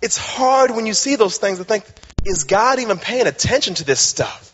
It's 0.00 0.16
hard 0.16 0.70
when 0.70 0.86
you 0.86 0.94
see 0.94 1.16
those 1.16 1.38
things 1.38 1.58
to 1.58 1.64
think, 1.64 1.84
is 2.24 2.44
God 2.44 2.78
even 2.78 2.98
paying 2.98 3.26
attention 3.26 3.74
to 3.74 3.84
this 3.84 3.98
stuff? 3.98 4.53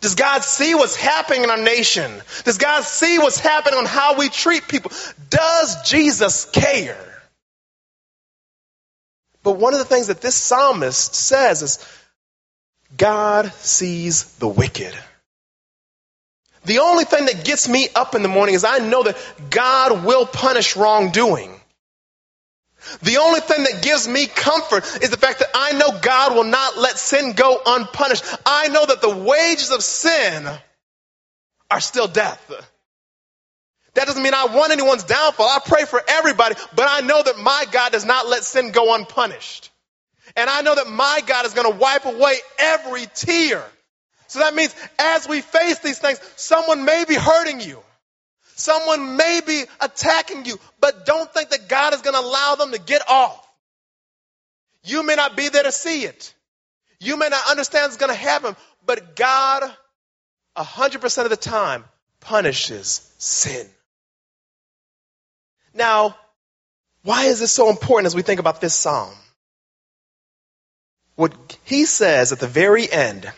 Does 0.00 0.14
God 0.14 0.42
see 0.42 0.74
what's 0.74 0.96
happening 0.96 1.44
in 1.44 1.50
our 1.50 1.58
nation? 1.58 2.10
Does 2.44 2.58
God 2.58 2.84
see 2.84 3.18
what's 3.18 3.38
happening 3.38 3.78
on 3.78 3.86
how 3.86 4.16
we 4.16 4.28
treat 4.28 4.68
people? 4.68 4.92
Does 5.28 5.90
Jesus 5.90 6.44
care? 6.46 7.06
But 9.42 9.58
one 9.58 9.72
of 9.72 9.78
the 9.78 9.84
things 9.84 10.06
that 10.06 10.20
this 10.20 10.34
psalmist 10.34 11.14
says 11.14 11.62
is 11.62 11.86
God 12.96 13.52
sees 13.54 14.24
the 14.36 14.48
wicked. 14.48 14.94
The 16.64 16.80
only 16.80 17.04
thing 17.04 17.26
that 17.26 17.44
gets 17.44 17.68
me 17.68 17.88
up 17.94 18.14
in 18.14 18.22
the 18.22 18.28
morning 18.28 18.54
is 18.54 18.64
I 18.64 18.78
know 18.78 19.02
that 19.02 19.16
God 19.48 20.04
will 20.04 20.26
punish 20.26 20.76
wrongdoing. 20.76 21.59
The 23.02 23.18
only 23.18 23.40
thing 23.40 23.64
that 23.64 23.82
gives 23.82 24.08
me 24.08 24.26
comfort 24.26 24.84
is 25.02 25.10
the 25.10 25.16
fact 25.16 25.40
that 25.40 25.50
I 25.54 25.72
know 25.72 26.00
God 26.00 26.34
will 26.34 26.44
not 26.44 26.78
let 26.78 26.98
sin 26.98 27.32
go 27.32 27.60
unpunished. 27.64 28.24
I 28.46 28.68
know 28.68 28.86
that 28.86 29.00
the 29.00 29.16
wages 29.16 29.70
of 29.70 29.82
sin 29.82 30.48
are 31.70 31.80
still 31.80 32.08
death. 32.08 32.50
That 33.94 34.06
doesn't 34.06 34.22
mean 34.22 34.34
I 34.34 34.46
want 34.46 34.72
anyone's 34.72 35.04
downfall. 35.04 35.46
I 35.46 35.58
pray 35.64 35.84
for 35.84 36.00
everybody, 36.06 36.54
but 36.74 36.86
I 36.88 37.00
know 37.00 37.22
that 37.22 37.38
my 37.38 37.66
God 37.70 37.92
does 37.92 38.04
not 38.04 38.28
let 38.28 38.44
sin 38.44 38.72
go 38.72 38.94
unpunished. 38.94 39.70
And 40.36 40.48
I 40.48 40.62
know 40.62 40.74
that 40.74 40.86
my 40.86 41.22
God 41.26 41.46
is 41.46 41.54
going 41.54 41.70
to 41.70 41.76
wipe 41.76 42.04
away 42.04 42.36
every 42.58 43.06
tear. 43.14 43.64
So 44.28 44.38
that 44.38 44.54
means 44.54 44.74
as 44.98 45.28
we 45.28 45.40
face 45.40 45.80
these 45.80 45.98
things, 45.98 46.20
someone 46.36 46.84
may 46.84 47.04
be 47.06 47.16
hurting 47.16 47.60
you. 47.60 47.82
Someone 48.60 49.16
may 49.16 49.40
be 49.46 49.64
attacking 49.80 50.44
you, 50.44 50.60
but 50.80 51.06
don't 51.06 51.32
think 51.32 51.48
that 51.48 51.68
God 51.68 51.94
is 51.94 52.02
going 52.02 52.14
to 52.14 52.20
allow 52.20 52.56
them 52.56 52.72
to 52.72 52.78
get 52.78 53.00
off. 53.08 53.46
You 54.84 55.02
may 55.02 55.14
not 55.14 55.34
be 55.34 55.48
there 55.48 55.62
to 55.62 55.72
see 55.72 56.04
it. 56.04 56.34
You 57.00 57.16
may 57.16 57.28
not 57.28 57.48
understand 57.48 57.84
what's 57.84 57.96
going 57.96 58.12
to 58.12 58.18
happen, 58.18 58.54
but 58.84 59.16
God, 59.16 59.62
100% 60.58 61.24
of 61.24 61.30
the 61.30 61.36
time, 61.36 61.84
punishes 62.20 63.10
sin. 63.16 63.66
Now, 65.72 66.16
why 67.02 67.24
is 67.24 67.40
this 67.40 67.52
so 67.52 67.70
important 67.70 68.08
as 68.08 68.14
we 68.14 68.20
think 68.20 68.40
about 68.40 68.60
this 68.60 68.74
psalm? 68.74 69.14
What 71.16 71.32
he 71.64 71.86
says 71.86 72.32
at 72.32 72.40
the 72.40 72.46
very 72.46 72.90
end 72.90 73.30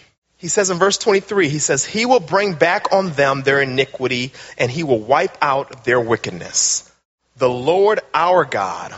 he 0.43 0.49
says 0.49 0.71
in 0.71 0.79
verse 0.81 0.99
23, 0.99 1.49
he 1.49 1.61
says, 1.61 1.85
He 1.85 2.05
will 2.05 2.19
bring 2.19 2.55
back 2.55 2.93
on 2.93 3.11
them 3.11 3.43
their 3.43 3.63
iniquity 3.63 4.33
and 4.59 4.73
he 4.73 4.83
will 4.83 4.99
wipe 4.99 5.39
out 5.41 5.85
their 5.85 6.01
wickedness. 6.01 6.93
The 7.37 7.49
Lord 7.49 8.01
our 8.13 8.45
God 8.45 8.93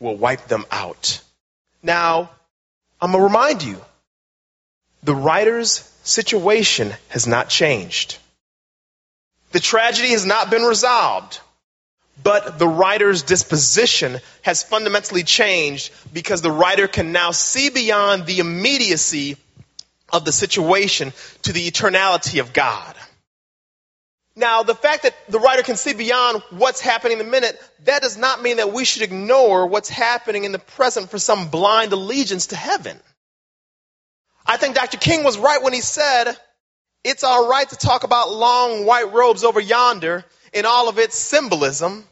will 0.00 0.16
wipe 0.16 0.48
them 0.48 0.66
out. 0.72 1.22
Now, 1.84 2.30
I'm 3.00 3.12
going 3.12 3.20
to 3.20 3.28
remind 3.28 3.62
you, 3.62 3.80
the 5.04 5.14
writer's 5.14 5.88
situation 6.02 6.92
has 7.10 7.28
not 7.28 7.48
changed. 7.48 8.18
The 9.52 9.60
tragedy 9.60 10.08
has 10.08 10.26
not 10.26 10.50
been 10.50 10.62
resolved, 10.62 11.38
but 12.24 12.58
the 12.58 12.66
writer's 12.66 13.22
disposition 13.22 14.18
has 14.42 14.64
fundamentally 14.64 15.22
changed 15.22 15.92
because 16.12 16.42
the 16.42 16.50
writer 16.50 16.88
can 16.88 17.12
now 17.12 17.30
see 17.30 17.70
beyond 17.70 18.26
the 18.26 18.40
immediacy 18.40 19.36
of 20.12 20.24
the 20.24 20.32
situation 20.32 21.12
to 21.42 21.52
the 21.52 21.70
eternality 21.70 22.40
of 22.40 22.52
God. 22.52 22.94
Now, 24.38 24.62
the 24.62 24.74
fact 24.74 25.02
that 25.02 25.16
the 25.28 25.40
writer 25.40 25.64
can 25.64 25.76
see 25.76 25.94
beyond 25.94 26.42
what's 26.50 26.80
happening 26.80 27.18
in 27.18 27.26
the 27.26 27.30
minute, 27.30 27.60
that 27.84 28.02
does 28.02 28.16
not 28.16 28.40
mean 28.40 28.58
that 28.58 28.72
we 28.72 28.84
should 28.84 29.02
ignore 29.02 29.66
what's 29.66 29.88
happening 29.88 30.44
in 30.44 30.52
the 30.52 30.60
present 30.60 31.10
for 31.10 31.18
some 31.18 31.48
blind 31.48 31.92
allegiance 31.92 32.46
to 32.48 32.56
heaven. 32.56 32.96
I 34.46 34.56
think 34.56 34.76
Dr. 34.76 34.96
King 34.96 35.24
was 35.24 35.38
right 35.38 35.60
when 35.60 35.72
he 35.72 35.80
said, 35.80 36.34
it's 37.02 37.24
all 37.24 37.48
right 37.48 37.68
to 37.68 37.76
talk 37.76 38.04
about 38.04 38.32
long 38.32 38.86
white 38.86 39.12
robes 39.12 39.42
over 39.42 39.60
yonder 39.60 40.24
in 40.52 40.66
all 40.66 40.88
of 40.88 40.98
its 40.98 41.16
symbolism, 41.16 42.04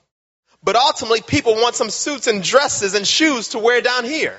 but 0.62 0.74
ultimately 0.74 1.20
people 1.20 1.54
want 1.54 1.76
some 1.76 1.90
suits 1.90 2.26
and 2.26 2.42
dresses 2.42 2.94
and 2.94 3.06
shoes 3.06 3.50
to 3.50 3.60
wear 3.60 3.80
down 3.80 4.04
here. 4.04 4.36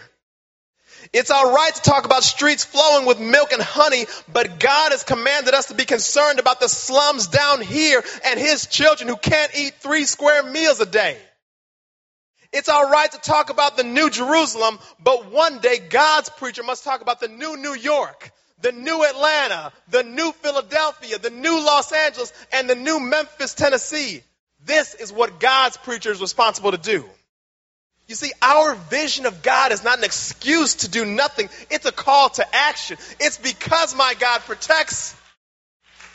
It's 1.13 1.31
all 1.31 1.53
right 1.53 1.73
to 1.73 1.81
talk 1.81 2.05
about 2.05 2.23
streets 2.23 2.65
flowing 2.65 3.05
with 3.05 3.19
milk 3.19 3.51
and 3.51 3.61
honey, 3.61 4.05
but 4.31 4.59
God 4.59 4.91
has 4.91 5.03
commanded 5.03 5.53
us 5.53 5.67
to 5.67 5.75
be 5.75 5.85
concerned 5.85 6.39
about 6.39 6.59
the 6.59 6.69
slums 6.69 7.27
down 7.27 7.61
here 7.61 8.03
and 8.25 8.39
his 8.39 8.67
children 8.67 9.07
who 9.07 9.15
can't 9.15 9.51
eat 9.55 9.75
three 9.79 10.05
square 10.05 10.43
meals 10.43 10.79
a 10.79 10.85
day. 10.85 11.17
It's 12.53 12.69
all 12.69 12.89
right 12.89 13.11
to 13.11 13.17
talk 13.19 13.49
about 13.49 13.77
the 13.77 13.83
new 13.83 14.09
Jerusalem, 14.09 14.79
but 14.99 15.31
one 15.31 15.59
day 15.59 15.79
God's 15.79 16.29
preacher 16.29 16.63
must 16.63 16.83
talk 16.83 17.01
about 17.01 17.19
the 17.19 17.27
new 17.27 17.57
New 17.57 17.73
York, 17.73 18.31
the 18.61 18.71
new 18.71 19.03
Atlanta, 19.03 19.71
the 19.89 20.03
new 20.03 20.31
Philadelphia, 20.31 21.17
the 21.19 21.29
new 21.29 21.63
Los 21.63 21.91
Angeles, 21.91 22.31
and 22.53 22.69
the 22.69 22.75
new 22.75 22.99
Memphis, 22.99 23.53
Tennessee. 23.53 24.23
This 24.65 24.93
is 24.95 25.11
what 25.11 25.39
God's 25.39 25.77
preacher 25.77 26.11
is 26.11 26.21
responsible 26.21 26.71
to 26.71 26.77
do. 26.77 27.05
You 28.07 28.15
see, 28.15 28.31
our 28.41 28.75
vision 28.75 29.25
of 29.25 29.43
God 29.43 29.73
is 29.73 29.83
not 29.83 29.97
an 29.97 30.05
excuse 30.05 30.75
to 30.75 30.89
do 30.89 31.03
nothing. 31.03 31.49
It's 31.69 31.85
a 31.85 31.91
call 31.91 32.29
to 32.29 32.55
action. 32.55 32.97
It's 33.19 33.37
because 33.37 33.95
my 33.95 34.13
God 34.17 34.39
protects. 34.41 35.13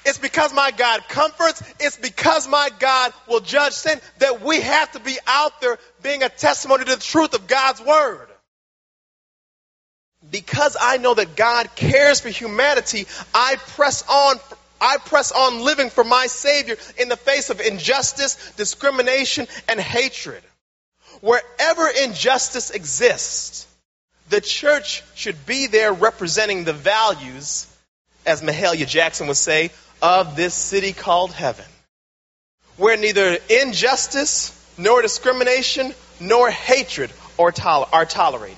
It's 0.05 0.19
because 0.19 0.55
my 0.55 0.71
God 0.71 1.03
comforts. 1.09 1.63
It's 1.79 1.97
because 1.97 2.49
my 2.49 2.71
God 2.79 3.13
will 3.29 3.41
judge 3.41 3.75
sin 3.75 4.01
that 4.19 4.41
we 4.41 4.61
have 4.61 4.91
to 4.93 5.01
be 5.01 5.19
out 5.27 5.61
there 5.61 5.79
being 6.03 6.23
a 6.23 6.31
testimony 6.31 6.85
to 6.85 6.95
the 6.95 7.01
truth 7.01 7.35
of 7.35 7.47
God's 7.47 7.81
word. 7.81 8.29
Because 10.31 10.77
I 10.81 10.97
know 10.97 11.15
that 11.15 11.37
God 11.37 11.75
cares 11.77 12.21
for 12.21 12.31
humanity, 12.31 13.07
I 13.35 13.57
press 13.57 14.05
on 14.09 14.37
I 14.81 14.97
press 14.97 15.31
on 15.31 15.61
living 15.61 15.91
for 15.91 16.03
my 16.03 16.27
Savior 16.27 16.77
in 16.99 17.09
the 17.09 17.17
face 17.17 17.51
of 17.51 17.61
injustice, 17.61 18.53
discrimination, 18.57 19.47
and 19.69 19.79
hatred. 19.79 20.43
Wherever 21.23 21.89
injustice 21.89 22.71
exists, 22.73 23.69
the 24.29 24.41
church 24.41 25.05
should 25.15 25.47
be 25.47 25.69
there 25.69 25.93
representing 25.93 26.65
the 26.65 26.73
values, 26.73 27.69
as 28.27 28.43
Mahalia 28.43 28.89
Jackson 28.89 29.29
would 29.29 29.37
say, 29.37 29.71
of 30.03 30.35
this 30.35 30.53
city 30.53 30.93
called 30.93 31.33
heaven. 31.33 31.65
Where 32.77 32.97
neither 32.97 33.39
injustice, 33.49 34.51
nor 34.77 35.01
discrimination, 35.01 35.95
nor 36.19 36.51
hatred 36.51 37.13
are, 37.39 37.53
are 37.93 38.05
tolerated. 38.05 38.57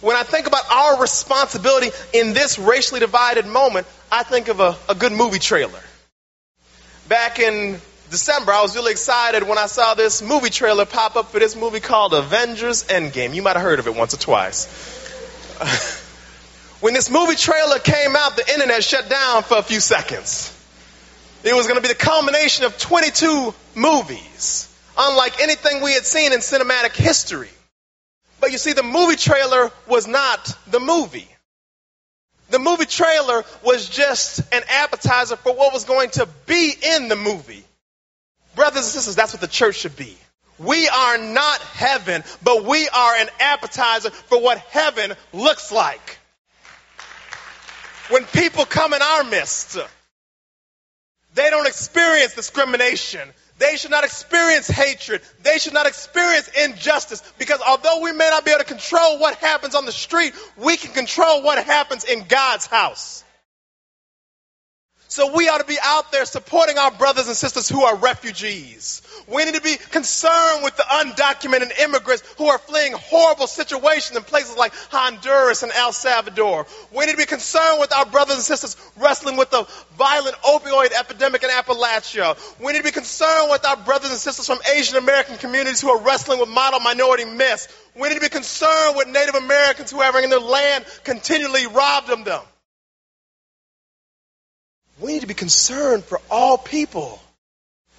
When 0.00 0.16
I 0.16 0.24
think 0.24 0.48
about 0.48 0.68
our 0.72 1.00
responsibility 1.00 1.90
in 2.12 2.32
this 2.32 2.58
racially 2.58 2.98
divided 2.98 3.46
moment, 3.46 3.86
I 4.10 4.24
think 4.24 4.48
of 4.48 4.58
a, 4.58 4.76
a 4.88 4.96
good 4.96 5.12
movie 5.12 5.38
trailer. 5.38 5.78
Back 7.06 7.38
in 7.38 7.80
December, 8.12 8.52
I 8.52 8.60
was 8.60 8.76
really 8.76 8.92
excited 8.92 9.42
when 9.42 9.56
I 9.56 9.64
saw 9.64 9.94
this 9.94 10.20
movie 10.20 10.50
trailer 10.50 10.84
pop 10.84 11.16
up 11.16 11.32
for 11.32 11.38
this 11.38 11.56
movie 11.56 11.80
called 11.80 12.12
Avengers 12.12 12.84
Endgame. 12.84 13.34
You 13.34 13.40
might 13.40 13.56
have 13.56 13.62
heard 13.62 13.78
of 13.78 13.86
it 13.86 13.94
once 13.94 14.12
or 14.12 14.18
twice. 14.18 14.66
when 16.80 16.92
this 16.92 17.08
movie 17.08 17.36
trailer 17.36 17.78
came 17.78 18.14
out, 18.14 18.36
the 18.36 18.46
internet 18.52 18.84
shut 18.84 19.08
down 19.08 19.44
for 19.44 19.56
a 19.56 19.62
few 19.62 19.80
seconds. 19.80 20.52
It 21.42 21.54
was 21.54 21.66
going 21.66 21.76
to 21.76 21.80
be 21.80 21.88
the 21.88 21.94
culmination 21.94 22.66
of 22.66 22.76
22 22.76 23.54
movies, 23.74 24.68
unlike 24.98 25.40
anything 25.40 25.82
we 25.82 25.94
had 25.94 26.04
seen 26.04 26.34
in 26.34 26.40
cinematic 26.40 26.94
history. 26.94 27.48
But 28.40 28.52
you 28.52 28.58
see, 28.58 28.74
the 28.74 28.82
movie 28.82 29.16
trailer 29.16 29.70
was 29.88 30.06
not 30.06 30.54
the 30.70 30.80
movie. 30.80 31.28
The 32.50 32.58
movie 32.58 32.84
trailer 32.84 33.42
was 33.64 33.88
just 33.88 34.40
an 34.52 34.64
appetizer 34.68 35.36
for 35.36 35.54
what 35.54 35.72
was 35.72 35.84
going 35.84 36.10
to 36.10 36.28
be 36.44 36.74
in 36.82 37.08
the 37.08 37.16
movie. 37.16 37.64
Brothers 38.54 38.82
and 38.82 38.86
sisters, 38.86 39.16
that's 39.16 39.32
what 39.32 39.40
the 39.40 39.48
church 39.48 39.76
should 39.76 39.96
be. 39.96 40.16
We 40.58 40.88
are 40.88 41.18
not 41.18 41.60
heaven, 41.60 42.22
but 42.42 42.64
we 42.64 42.88
are 42.88 43.14
an 43.16 43.28
appetizer 43.40 44.10
for 44.10 44.40
what 44.40 44.58
heaven 44.58 45.14
looks 45.32 45.72
like. 45.72 46.18
When 48.10 48.24
people 48.26 48.64
come 48.64 48.92
in 48.92 49.00
our 49.00 49.24
midst, 49.24 49.78
they 51.34 51.50
don't 51.50 51.66
experience 51.66 52.34
discrimination. 52.34 53.28
They 53.58 53.76
should 53.76 53.90
not 53.90 54.04
experience 54.04 54.66
hatred. 54.66 55.22
They 55.42 55.58
should 55.58 55.72
not 55.72 55.86
experience 55.86 56.48
injustice 56.48 57.22
because 57.38 57.60
although 57.66 58.00
we 58.02 58.12
may 58.12 58.28
not 58.28 58.44
be 58.44 58.50
able 58.50 58.60
to 58.60 58.66
control 58.66 59.18
what 59.18 59.36
happens 59.36 59.74
on 59.74 59.86
the 59.86 59.92
street, 59.92 60.34
we 60.56 60.76
can 60.76 60.92
control 60.92 61.42
what 61.42 61.64
happens 61.64 62.04
in 62.04 62.24
God's 62.28 62.66
house. 62.66 63.24
So 65.12 65.30
we 65.30 65.46
ought 65.50 65.58
to 65.58 65.66
be 65.66 65.76
out 65.84 66.10
there 66.10 66.24
supporting 66.24 66.78
our 66.78 66.90
brothers 66.90 67.26
and 67.26 67.36
sisters 67.36 67.68
who 67.68 67.82
are 67.82 67.96
refugees. 67.96 69.02
We 69.28 69.44
need 69.44 69.56
to 69.56 69.60
be 69.60 69.76
concerned 69.76 70.64
with 70.64 70.74
the 70.78 70.84
undocumented 70.84 71.78
immigrants 71.80 72.22
who 72.38 72.46
are 72.46 72.56
fleeing 72.56 72.94
horrible 72.94 73.46
situations 73.46 74.16
in 74.16 74.22
places 74.22 74.56
like 74.56 74.72
Honduras 74.90 75.64
and 75.64 75.70
El 75.72 75.92
Salvador. 75.92 76.66
We 76.96 77.04
need 77.04 77.10
to 77.12 77.18
be 77.18 77.26
concerned 77.26 77.78
with 77.78 77.92
our 77.92 78.06
brothers 78.06 78.36
and 78.36 78.42
sisters 78.42 78.74
wrestling 78.96 79.36
with 79.36 79.50
the 79.50 79.68
violent 79.98 80.34
opioid 80.36 80.92
epidemic 80.98 81.42
in 81.42 81.50
Appalachia. 81.50 82.34
We 82.58 82.72
need 82.72 82.78
to 82.78 82.84
be 82.84 82.90
concerned 82.90 83.50
with 83.50 83.66
our 83.66 83.76
brothers 83.76 84.12
and 84.12 84.18
sisters 84.18 84.46
from 84.46 84.60
Asian 84.74 84.96
American 84.96 85.36
communities 85.36 85.82
who 85.82 85.90
are 85.90 86.00
wrestling 86.00 86.40
with 86.40 86.48
model 86.48 86.80
minority 86.80 87.26
myths. 87.26 87.68
We 87.94 88.08
need 88.08 88.14
to 88.14 88.22
be 88.22 88.30
concerned 88.30 88.96
with 88.96 89.08
Native 89.08 89.34
Americans 89.34 89.90
who 89.90 90.00
are 90.00 90.10
having 90.10 90.30
their 90.30 90.40
land 90.40 90.86
continually 91.04 91.66
robbed 91.66 92.08
of 92.08 92.24
them. 92.24 92.40
We 95.00 95.14
need 95.14 95.20
to 95.20 95.26
be 95.26 95.34
concerned 95.34 96.04
for 96.04 96.20
all 96.30 96.58
people 96.58 97.20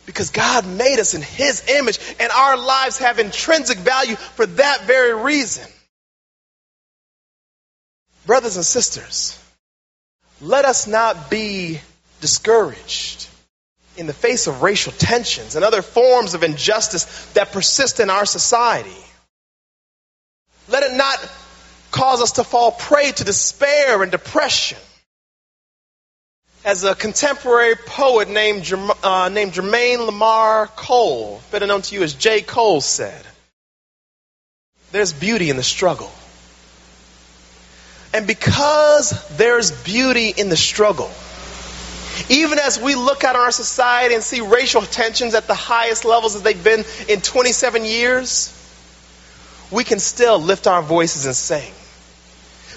because 0.06 0.29
God 0.29 0.65
made 0.67 0.99
us 0.99 1.13
in 1.13 1.21
His 1.21 1.67
image 1.69 1.99
and 2.19 2.32
our 2.32 2.58
lives 2.58 2.99
have 2.99 3.19
intrinsic 3.19 3.77
value 3.77 4.15
for 4.15 4.45
that 4.45 4.82
very 4.84 5.13
reason. 5.13 5.65
Brothers 8.25 8.56
and 8.56 8.65
sisters, 8.65 9.38
let 10.41 10.65
us 10.65 10.88
not 10.88 11.29
be 11.29 11.79
discouraged 12.21 13.27
in 13.97 14.08
the 14.08 14.13
face 14.13 14.47
of 14.47 14.62
racial 14.62 14.91
tensions 14.93 15.56
and 15.56 15.63
other 15.63 15.82
forms 15.82 16.34
of 16.34 16.43
injustice 16.43 17.25
that 17.34 17.51
persist 17.51 17.99
in 17.99 18.10
our 18.10 18.25
society. 18.25 18.89
Let 20.69 20.84
it 20.84 20.95
not 20.95 21.17
cause 21.91 22.21
us 22.21 22.34
to 22.34 22.43
fall 22.43 22.71
prey 22.71 23.12
to 23.12 23.23
despair 23.23 24.01
and 24.01 24.12
depression 24.12 24.79
as 26.65 26.84
a 26.84 26.95
contemporary 26.95 27.76
poet 27.76 28.30
named, 28.30 28.71
uh, 29.04 29.30
named 29.30 29.54
Jermaine 29.54 30.06
Lamar 30.06 30.67
Cole, 30.67 31.41
better 31.52 31.67
known 31.67 31.82
to 31.82 31.95
you 31.95 32.04
as 32.04 32.13
J. 32.13 32.41
Cole, 32.41 32.80
said, 32.82 33.21
There's 34.91 35.12
beauty 35.12 35.49
in 35.49 35.58
the 35.58 35.63
struggle. 35.63 36.12
And 38.13 38.28
because 38.28 39.12
there's 39.38 39.71
beauty 39.71 40.30
in 40.30 40.49
the 40.49 40.56
struggle, 40.56 41.12
even 42.30 42.60
as 42.60 42.80
we 42.80 42.95
look 42.95 43.23
at 43.23 43.36
our 43.36 43.52
society 43.52 44.13
and 44.13 44.23
see 44.23 44.41
racial 44.41 44.84
tensions 44.84 45.34
at 45.34 45.47
the 45.47 45.56
highest 45.56 46.06
levels 46.06 46.36
as 46.36 46.43
they've 46.43 46.63
been 46.63 46.86
in 47.10 47.21
27 47.21 47.86
years, 47.86 48.60
we 49.71 49.84
can 49.84 49.99
still 49.99 50.39
lift 50.39 50.67
our 50.67 50.84
voices 50.84 51.26
and 51.26 51.36
sing. 51.36 51.73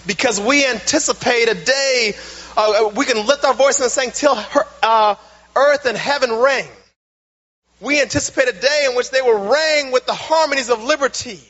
Because 0.06 0.40
we 0.40 0.66
anticipate 0.66 1.48
a 1.50 1.54
day 1.54 2.14
uh, 2.56 2.90
we 2.94 3.04
can 3.04 3.26
lift 3.26 3.44
our 3.44 3.54
voice 3.54 3.80
and 3.80 3.90
sing 3.90 4.10
till 4.12 4.34
her, 4.34 4.64
uh, 4.82 5.14
earth 5.54 5.86
and 5.86 5.96
heaven 5.96 6.30
ring. 6.30 6.66
We 7.80 8.00
anticipate 8.00 8.48
a 8.48 8.52
day 8.52 8.86
in 8.88 8.96
which 8.96 9.10
they 9.10 9.20
will 9.20 9.50
ring 9.50 9.92
with 9.92 10.06
the 10.06 10.14
harmonies 10.14 10.70
of 10.70 10.82
liberty. 10.82 11.40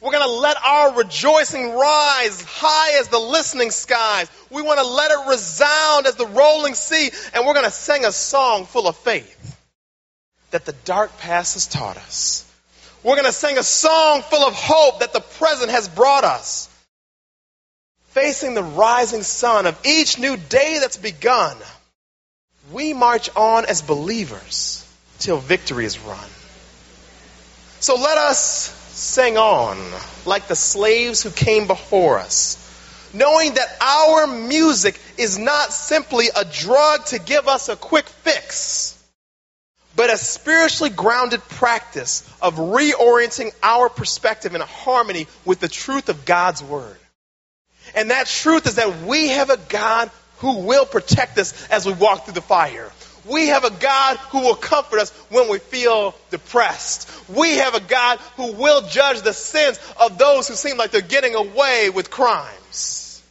We're 0.00 0.10
going 0.10 0.24
to 0.24 0.40
let 0.40 0.56
our 0.56 0.94
rejoicing 0.96 1.74
rise 1.74 2.42
high 2.42 2.98
as 2.98 3.08
the 3.08 3.18
listening 3.18 3.70
skies. 3.70 4.28
We 4.50 4.62
want 4.62 4.80
to 4.80 4.86
let 4.86 5.10
it 5.12 5.30
resound 5.30 6.06
as 6.06 6.16
the 6.16 6.26
rolling 6.26 6.74
sea. 6.74 7.10
And 7.34 7.46
we're 7.46 7.54
going 7.54 7.66
to 7.66 7.70
sing 7.70 8.04
a 8.04 8.10
song 8.10 8.64
full 8.64 8.88
of 8.88 8.96
faith 8.96 9.60
that 10.50 10.64
the 10.64 10.72
dark 10.84 11.16
past 11.18 11.54
has 11.54 11.68
taught 11.68 11.98
us. 11.98 12.50
We're 13.04 13.14
going 13.14 13.26
to 13.26 13.32
sing 13.32 13.58
a 13.58 13.62
song 13.62 14.22
full 14.22 14.44
of 14.44 14.54
hope 14.54 15.00
that 15.00 15.12
the 15.12 15.20
present 15.20 15.70
has 15.70 15.88
brought 15.88 16.24
us 16.24 16.68
facing 18.12 18.54
the 18.54 18.62
rising 18.62 19.22
sun 19.22 19.66
of 19.66 19.78
each 19.84 20.18
new 20.18 20.36
day 20.36 20.78
that's 20.80 20.98
begun, 20.98 21.56
we 22.70 22.92
march 22.92 23.30
on 23.34 23.64
as 23.64 23.82
believers 23.82 24.86
till 25.18 25.38
victory 25.38 25.84
is 25.84 25.98
run. 25.98 26.28
So 27.80 27.96
let 27.96 28.18
us 28.18 28.38
sing 28.92 29.36
on 29.38 29.78
like 30.26 30.46
the 30.46 30.54
slaves 30.54 31.22
who 31.22 31.30
came 31.30 31.66
before 31.66 32.18
us, 32.18 32.58
knowing 33.14 33.54
that 33.54 33.76
our 33.80 34.26
music 34.26 35.00
is 35.16 35.38
not 35.38 35.72
simply 35.72 36.26
a 36.36 36.44
drug 36.44 37.06
to 37.06 37.18
give 37.18 37.48
us 37.48 37.68
a 37.68 37.76
quick 37.76 38.06
fix, 38.06 38.98
but 39.96 40.10
a 40.10 40.16
spiritually 40.16 40.90
grounded 40.90 41.40
practice 41.48 42.28
of 42.40 42.56
reorienting 42.56 43.52
our 43.62 43.88
perspective 43.88 44.54
in 44.54 44.60
harmony 44.60 45.26
with 45.44 45.60
the 45.60 45.68
truth 45.68 46.08
of 46.08 46.24
God's 46.24 46.62
Word. 46.62 46.96
And 47.94 48.10
that 48.10 48.26
truth 48.26 48.66
is 48.66 48.76
that 48.76 49.02
we 49.02 49.28
have 49.28 49.50
a 49.50 49.56
God 49.56 50.10
who 50.38 50.58
will 50.58 50.84
protect 50.84 51.38
us 51.38 51.68
as 51.68 51.86
we 51.86 51.92
walk 51.92 52.24
through 52.24 52.34
the 52.34 52.40
fire. 52.40 52.90
We 53.24 53.48
have 53.48 53.64
a 53.64 53.70
God 53.70 54.16
who 54.30 54.40
will 54.40 54.56
comfort 54.56 54.98
us 54.98 55.10
when 55.30 55.48
we 55.48 55.58
feel 55.60 56.14
depressed. 56.30 57.08
We 57.28 57.58
have 57.58 57.74
a 57.74 57.80
God 57.80 58.18
who 58.36 58.52
will 58.52 58.82
judge 58.82 59.22
the 59.22 59.32
sins 59.32 59.78
of 60.00 60.18
those 60.18 60.48
who 60.48 60.54
seem 60.54 60.76
like 60.76 60.90
they're 60.90 61.00
getting 61.00 61.36
away 61.36 61.90
with 61.90 62.10
crimes. 62.10 63.22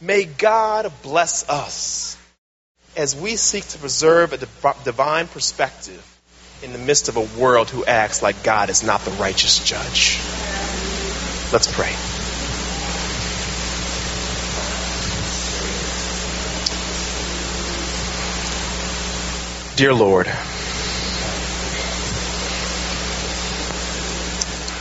May 0.00 0.24
God 0.24 0.92
bless 1.04 1.48
us 1.48 2.16
as 2.96 3.14
we 3.14 3.36
seek 3.36 3.66
to 3.68 3.78
preserve 3.78 4.32
a 4.32 4.38
divine 4.84 5.28
perspective 5.28 6.08
in 6.64 6.72
the 6.72 6.78
midst 6.78 7.08
of 7.08 7.16
a 7.16 7.40
world 7.40 7.70
who 7.70 7.84
acts 7.84 8.22
like 8.22 8.42
God 8.42 8.68
is 8.68 8.82
not 8.82 9.04
the 9.04 9.12
righteous 9.12 9.64
judge. 9.64 10.18
Let's 11.52 11.72
pray. 11.72 11.92
Dear 19.74 19.94
Lord, 19.94 20.26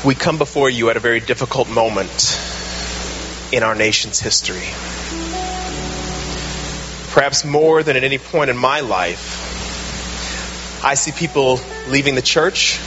we 0.04 0.16
come 0.16 0.38
before 0.38 0.70
you 0.70 0.90
at 0.90 0.98
a 0.98 1.00
very 1.00 1.22
difficult 1.22 1.70
moment 1.70 2.38
in 3.54 3.64
our 3.64 3.74
nation's 3.74 4.20
history. 4.20 4.68
Perhaps 7.14 7.46
more 7.46 7.84
than 7.84 7.96
at 7.96 8.04
any 8.04 8.18
point 8.18 8.50
in 8.50 8.58
my 8.58 8.82
life, 8.82 10.84
I 10.84 10.96
see 10.96 11.14
people 11.14 11.62
leaving 11.88 12.16
the 12.16 12.22
church. 12.22 12.78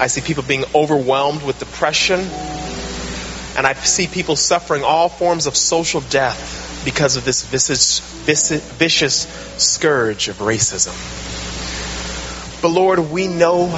I 0.00 0.08
see 0.08 0.20
people 0.20 0.42
being 0.42 0.64
overwhelmed 0.74 1.44
with 1.44 1.60
depression. 1.60 2.28
And 3.56 3.66
I 3.66 3.74
see 3.74 4.06
people 4.06 4.36
suffering 4.36 4.82
all 4.82 5.08
forms 5.08 5.46
of 5.46 5.56
social 5.56 6.00
death 6.00 6.84
because 6.84 7.16
of 7.16 7.24
this 7.24 7.42
vicious, 7.44 8.00
vicious 8.00 9.26
scourge 9.62 10.28
of 10.28 10.38
racism. 10.38 10.94
But 12.62 12.68
Lord, 12.68 12.98
we 12.98 13.26
know 13.28 13.68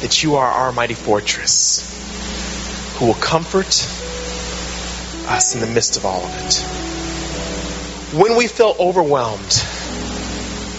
that 0.00 0.22
you 0.22 0.36
are 0.36 0.48
our 0.48 0.72
mighty 0.72 0.94
fortress 0.94 1.90
who 2.98 3.06
will 3.06 3.14
comfort 3.14 3.66
us 5.26 5.54
in 5.54 5.60
the 5.60 5.66
midst 5.66 5.96
of 5.96 6.06
all 6.06 6.22
of 6.22 6.46
it. 6.46 6.54
When 8.16 8.36
we 8.36 8.46
feel 8.46 8.76
overwhelmed, 8.78 9.52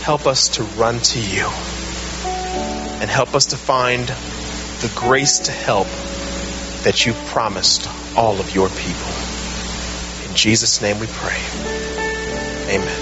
help 0.03 0.25
us 0.25 0.49
to 0.49 0.63
run 0.63 0.99
to 0.99 1.19
you 1.19 1.47
and 3.01 3.09
help 3.09 3.35
us 3.35 3.47
to 3.47 3.57
find 3.57 4.07
the 4.07 4.91
grace 4.95 5.39
to 5.39 5.51
help 5.51 5.87
that 6.85 7.03
you've 7.03 7.17
promised 7.25 7.89
all 8.15 8.39
of 8.39 8.53
your 8.53 8.69
people. 8.69 9.11
In 10.29 10.35
Jesus' 10.35 10.83
name 10.83 10.99
we 10.99 11.07
pray. 11.07 11.41
Amen. 12.69 13.01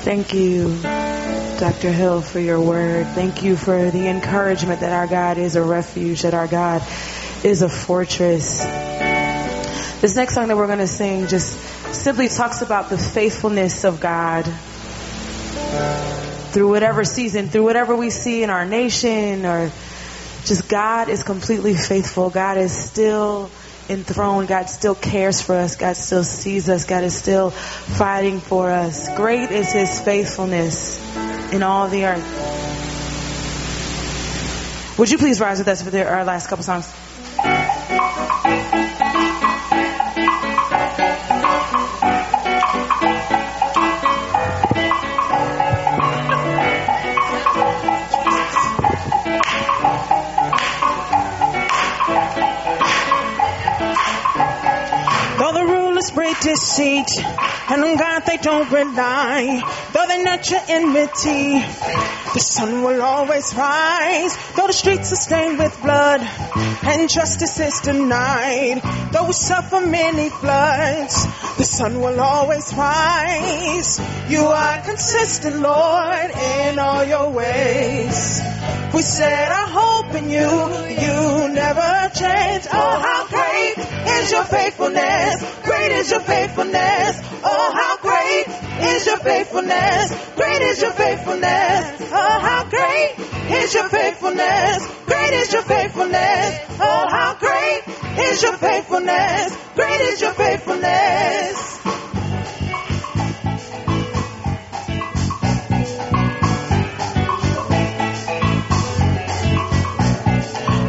Thank 0.00 0.32
you, 0.32 0.80
Dr. 1.58 1.92
Hill, 1.92 2.22
for 2.22 2.40
your 2.40 2.58
word. 2.58 3.06
Thank 3.08 3.42
you 3.42 3.56
for 3.56 3.90
the 3.90 4.08
encouragement 4.08 4.80
that 4.80 4.92
our 4.92 5.06
God 5.06 5.36
is 5.36 5.54
a 5.54 5.62
refuge, 5.62 6.22
that 6.22 6.32
our 6.32 6.46
God 6.46 6.82
is 7.44 7.60
a 7.60 7.68
fortress. 7.68 8.64
This 10.00 10.16
next 10.16 10.34
song 10.34 10.48
that 10.48 10.56
we're 10.56 10.66
going 10.66 10.78
to 10.78 10.86
sing 10.86 11.26
just 11.26 11.58
simply 11.94 12.28
talks 12.28 12.62
about 12.62 12.88
the 12.88 12.96
faithfulness 12.96 13.84
of 13.84 14.00
God 14.00 14.44
through 16.52 16.70
whatever 16.70 17.04
season, 17.04 17.48
through 17.48 17.64
whatever 17.64 17.94
we 17.94 18.08
see 18.08 18.42
in 18.42 18.48
our 18.48 18.64
nation, 18.64 19.44
or 19.44 19.70
just 20.44 20.68
God 20.68 21.08
is 21.08 21.22
completely 21.22 21.74
faithful. 21.74 22.30
God 22.30 22.58
is 22.58 22.72
still 22.72 23.50
enthroned. 23.88 24.48
God 24.48 24.68
still 24.68 24.94
cares 24.94 25.40
for 25.40 25.54
us. 25.54 25.76
God 25.76 25.96
still 25.96 26.24
sees 26.24 26.68
us. 26.68 26.84
God 26.84 27.04
is 27.04 27.14
still 27.14 27.50
fighting 27.50 28.40
for 28.40 28.70
us. 28.70 29.08
Great 29.16 29.50
is 29.50 29.72
his 29.72 30.00
faithfulness 30.00 31.00
in 31.52 31.62
all 31.62 31.88
the 31.88 32.04
earth. 32.06 32.54
Would 34.98 35.10
you 35.10 35.18
please 35.18 35.40
rise 35.40 35.58
with 35.58 35.68
us 35.68 35.82
for 35.82 35.96
our 36.06 36.24
last 36.24 36.48
couple 36.48 36.62
songs? 36.62 36.92
Deceit 56.44 57.08
and 57.70 57.82
on 57.82 57.96
God 57.96 58.20
they 58.26 58.36
don't 58.36 58.70
rely. 58.70 59.62
Though 59.92 60.06
they 60.06 60.22
nurture 60.22 60.60
enmity, 60.68 61.58
the 62.34 62.40
sun 62.40 62.82
will 62.82 63.00
always 63.00 63.54
rise. 63.54 64.36
Though 64.54 64.66
the 64.66 64.72
streets 64.72 65.12
are 65.12 65.16
stained 65.16 65.58
with 65.58 65.80
blood 65.80 66.20
and 66.20 67.08
justice 67.08 67.58
is 67.58 67.80
denied, 67.80 68.82
though 69.12 69.26
we 69.26 69.32
suffer 69.32 69.80
many 69.80 70.28
floods, 70.28 71.24
the 71.56 71.64
sun 71.64 72.00
will 72.00 72.20
always 72.20 72.74
rise. 72.74 73.98
You 74.28 74.44
are 74.44 74.82
consistent, 74.82 75.60
Lord, 75.60 76.30
in 76.30 76.78
all 76.78 77.04
your 77.04 77.30
ways. 77.30 78.42
We 78.92 79.02
set 79.02 79.50
our 79.50 79.68
hope 79.68 80.14
in 80.14 80.28
you, 80.28 80.40
you 80.40 81.48
never 81.48 82.10
change. 82.14 82.66
Oh, 82.72 82.98
how 83.08 83.26
great 83.28 83.78
is 84.18 84.30
your 84.30 84.44
faithfulness! 84.44 85.42
Is 86.04 86.10
your 86.10 86.20
faithfulness! 86.20 87.18
Oh, 87.42 87.72
how 87.80 87.96
great 87.96 88.44
is 88.92 89.06
your 89.06 89.16
faithfulness! 89.16 90.34
Great 90.36 90.60
is 90.60 90.82
your 90.82 90.92
faithfulness! 90.92 92.10
Oh, 92.12 92.40
how 92.42 92.64
great 92.68 93.14
is 93.50 93.72
your 93.72 93.88
faithfulness! 93.88 94.86
Great 95.06 95.32
is 95.32 95.50
your 95.50 95.62
faithfulness! 95.62 96.60
Oh, 96.78 97.06
how 97.08 97.36
great 97.40 97.84
is 98.18 98.42
your 98.42 98.52
faithfulness! 98.52 99.56
Great 99.74 100.00
is 100.02 100.20
your 100.20 100.34
faithfulness! 100.34 101.80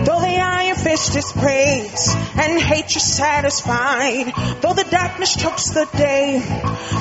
Though 0.06 0.20
the 0.20 0.42
iron 0.42 0.76
fist 0.76 1.16
is 1.16 1.32
praised 1.32 2.25
and 2.38 2.60
hate 2.60 2.86
hatred 2.86 3.02
satisfied, 3.02 4.34
though 4.62 4.74
the 4.74 4.88
darkness 4.90 5.36
chokes 5.36 5.70
the 5.70 5.88
day, 5.98 6.40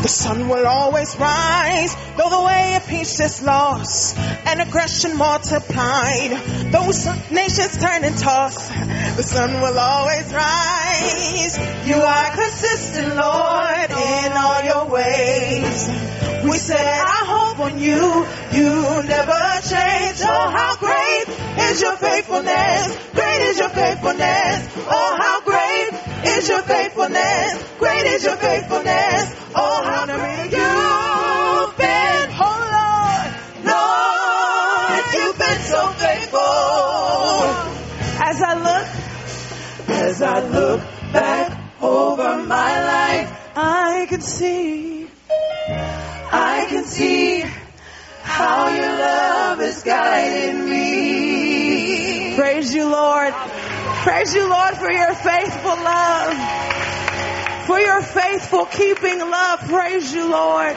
the 0.02 0.08
sun 0.08 0.48
will 0.48 0.66
always 0.66 1.16
rise. 1.18 1.94
Though 2.16 2.30
the 2.30 2.42
way 2.42 2.76
of 2.76 2.86
peace 2.86 3.20
is 3.20 3.42
lost 3.42 4.16
and 4.18 4.60
aggression 4.60 5.16
multiplied, 5.16 6.30
though 6.72 6.90
some 6.92 7.18
nations 7.30 7.76
turn 7.78 8.04
and 8.04 8.16
toss, 8.16 8.68
the 9.16 9.22
sun 9.22 9.60
will 9.60 9.78
always 9.78 10.32
rise. 10.32 11.58
You 11.86 11.96
are 11.96 12.30
consistent, 12.30 13.08
Lord, 13.08 13.90
in 13.90 14.32
all 14.32 14.62
your 14.64 14.86
ways. 14.86 15.88
We 16.44 16.58
set 16.58 16.84
our 16.84 17.24
hope 17.24 17.58
on 17.60 17.78
you. 17.78 18.26
You 18.52 19.02
never 19.02 19.40
change. 19.64 20.20
Oh, 20.22 20.50
how 20.52 20.76
great 20.76 21.26
is 21.70 21.80
your 21.80 21.96
faithfulness. 21.96 22.98
Great 23.12 23.42
is 23.48 23.58
your 23.58 23.68
faithfulness. 23.68 24.68
Oh, 24.88 25.16
how 25.20 25.40
great 25.42 26.36
is 26.36 26.48
your 26.48 26.62
faithfulness. 26.62 27.76
Great 27.78 28.06
is 28.06 28.24
your 28.24 28.36
faithfulness. 28.36 29.43
Praise 54.04 54.34
you, 54.34 54.46
Lord, 54.46 54.76
for 54.76 54.90
your 54.90 55.14
faithful 55.14 55.76
love. 55.76 56.36
For 57.66 57.80
your 57.80 58.02
faithful 58.02 58.66
keeping 58.66 59.18
love. 59.18 59.60
Praise 59.60 60.12
you, 60.12 60.30
Lord. 60.30 60.76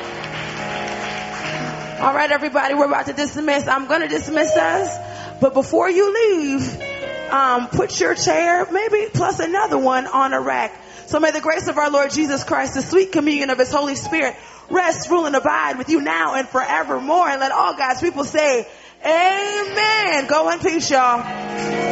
All 1.99 2.13
right, 2.13 2.31
everybody, 2.31 2.73
we're 2.73 2.85
about 2.85 3.07
to 3.07 3.13
dismiss. 3.13 3.67
I'm 3.67 3.87
going 3.87 3.99
to 3.99 4.07
dismiss 4.07 4.55
us. 4.55 5.41
But 5.41 5.53
before 5.53 5.89
you 5.89 6.13
leave, 6.13 6.81
um, 7.29 7.67
put 7.67 7.99
your 7.99 8.15
chair, 8.15 8.65
maybe 8.71 9.07
plus 9.13 9.41
another 9.41 9.77
one 9.77 10.07
on 10.07 10.33
a 10.33 10.39
rack. 10.39 10.73
So 11.07 11.19
may 11.19 11.31
the 11.31 11.41
grace 11.41 11.67
of 11.67 11.77
our 11.77 11.91
Lord 11.91 12.11
Jesus 12.11 12.45
Christ, 12.45 12.75
the 12.75 12.81
sweet 12.81 13.11
communion 13.11 13.49
of 13.49 13.57
his 13.57 13.73
Holy 13.73 13.95
Spirit, 13.95 14.37
rest, 14.69 15.09
rule, 15.09 15.25
and 15.25 15.35
abide 15.35 15.77
with 15.77 15.89
you 15.89 15.99
now 15.99 16.35
and 16.35 16.47
forevermore. 16.47 17.27
And 17.27 17.41
let 17.41 17.51
all 17.51 17.75
God's 17.75 17.99
people 17.99 18.23
say, 18.23 18.65
Amen. 19.05 20.27
Go 20.27 20.49
in 20.49 20.59
peace, 20.59 20.89
y'all. 20.89 21.86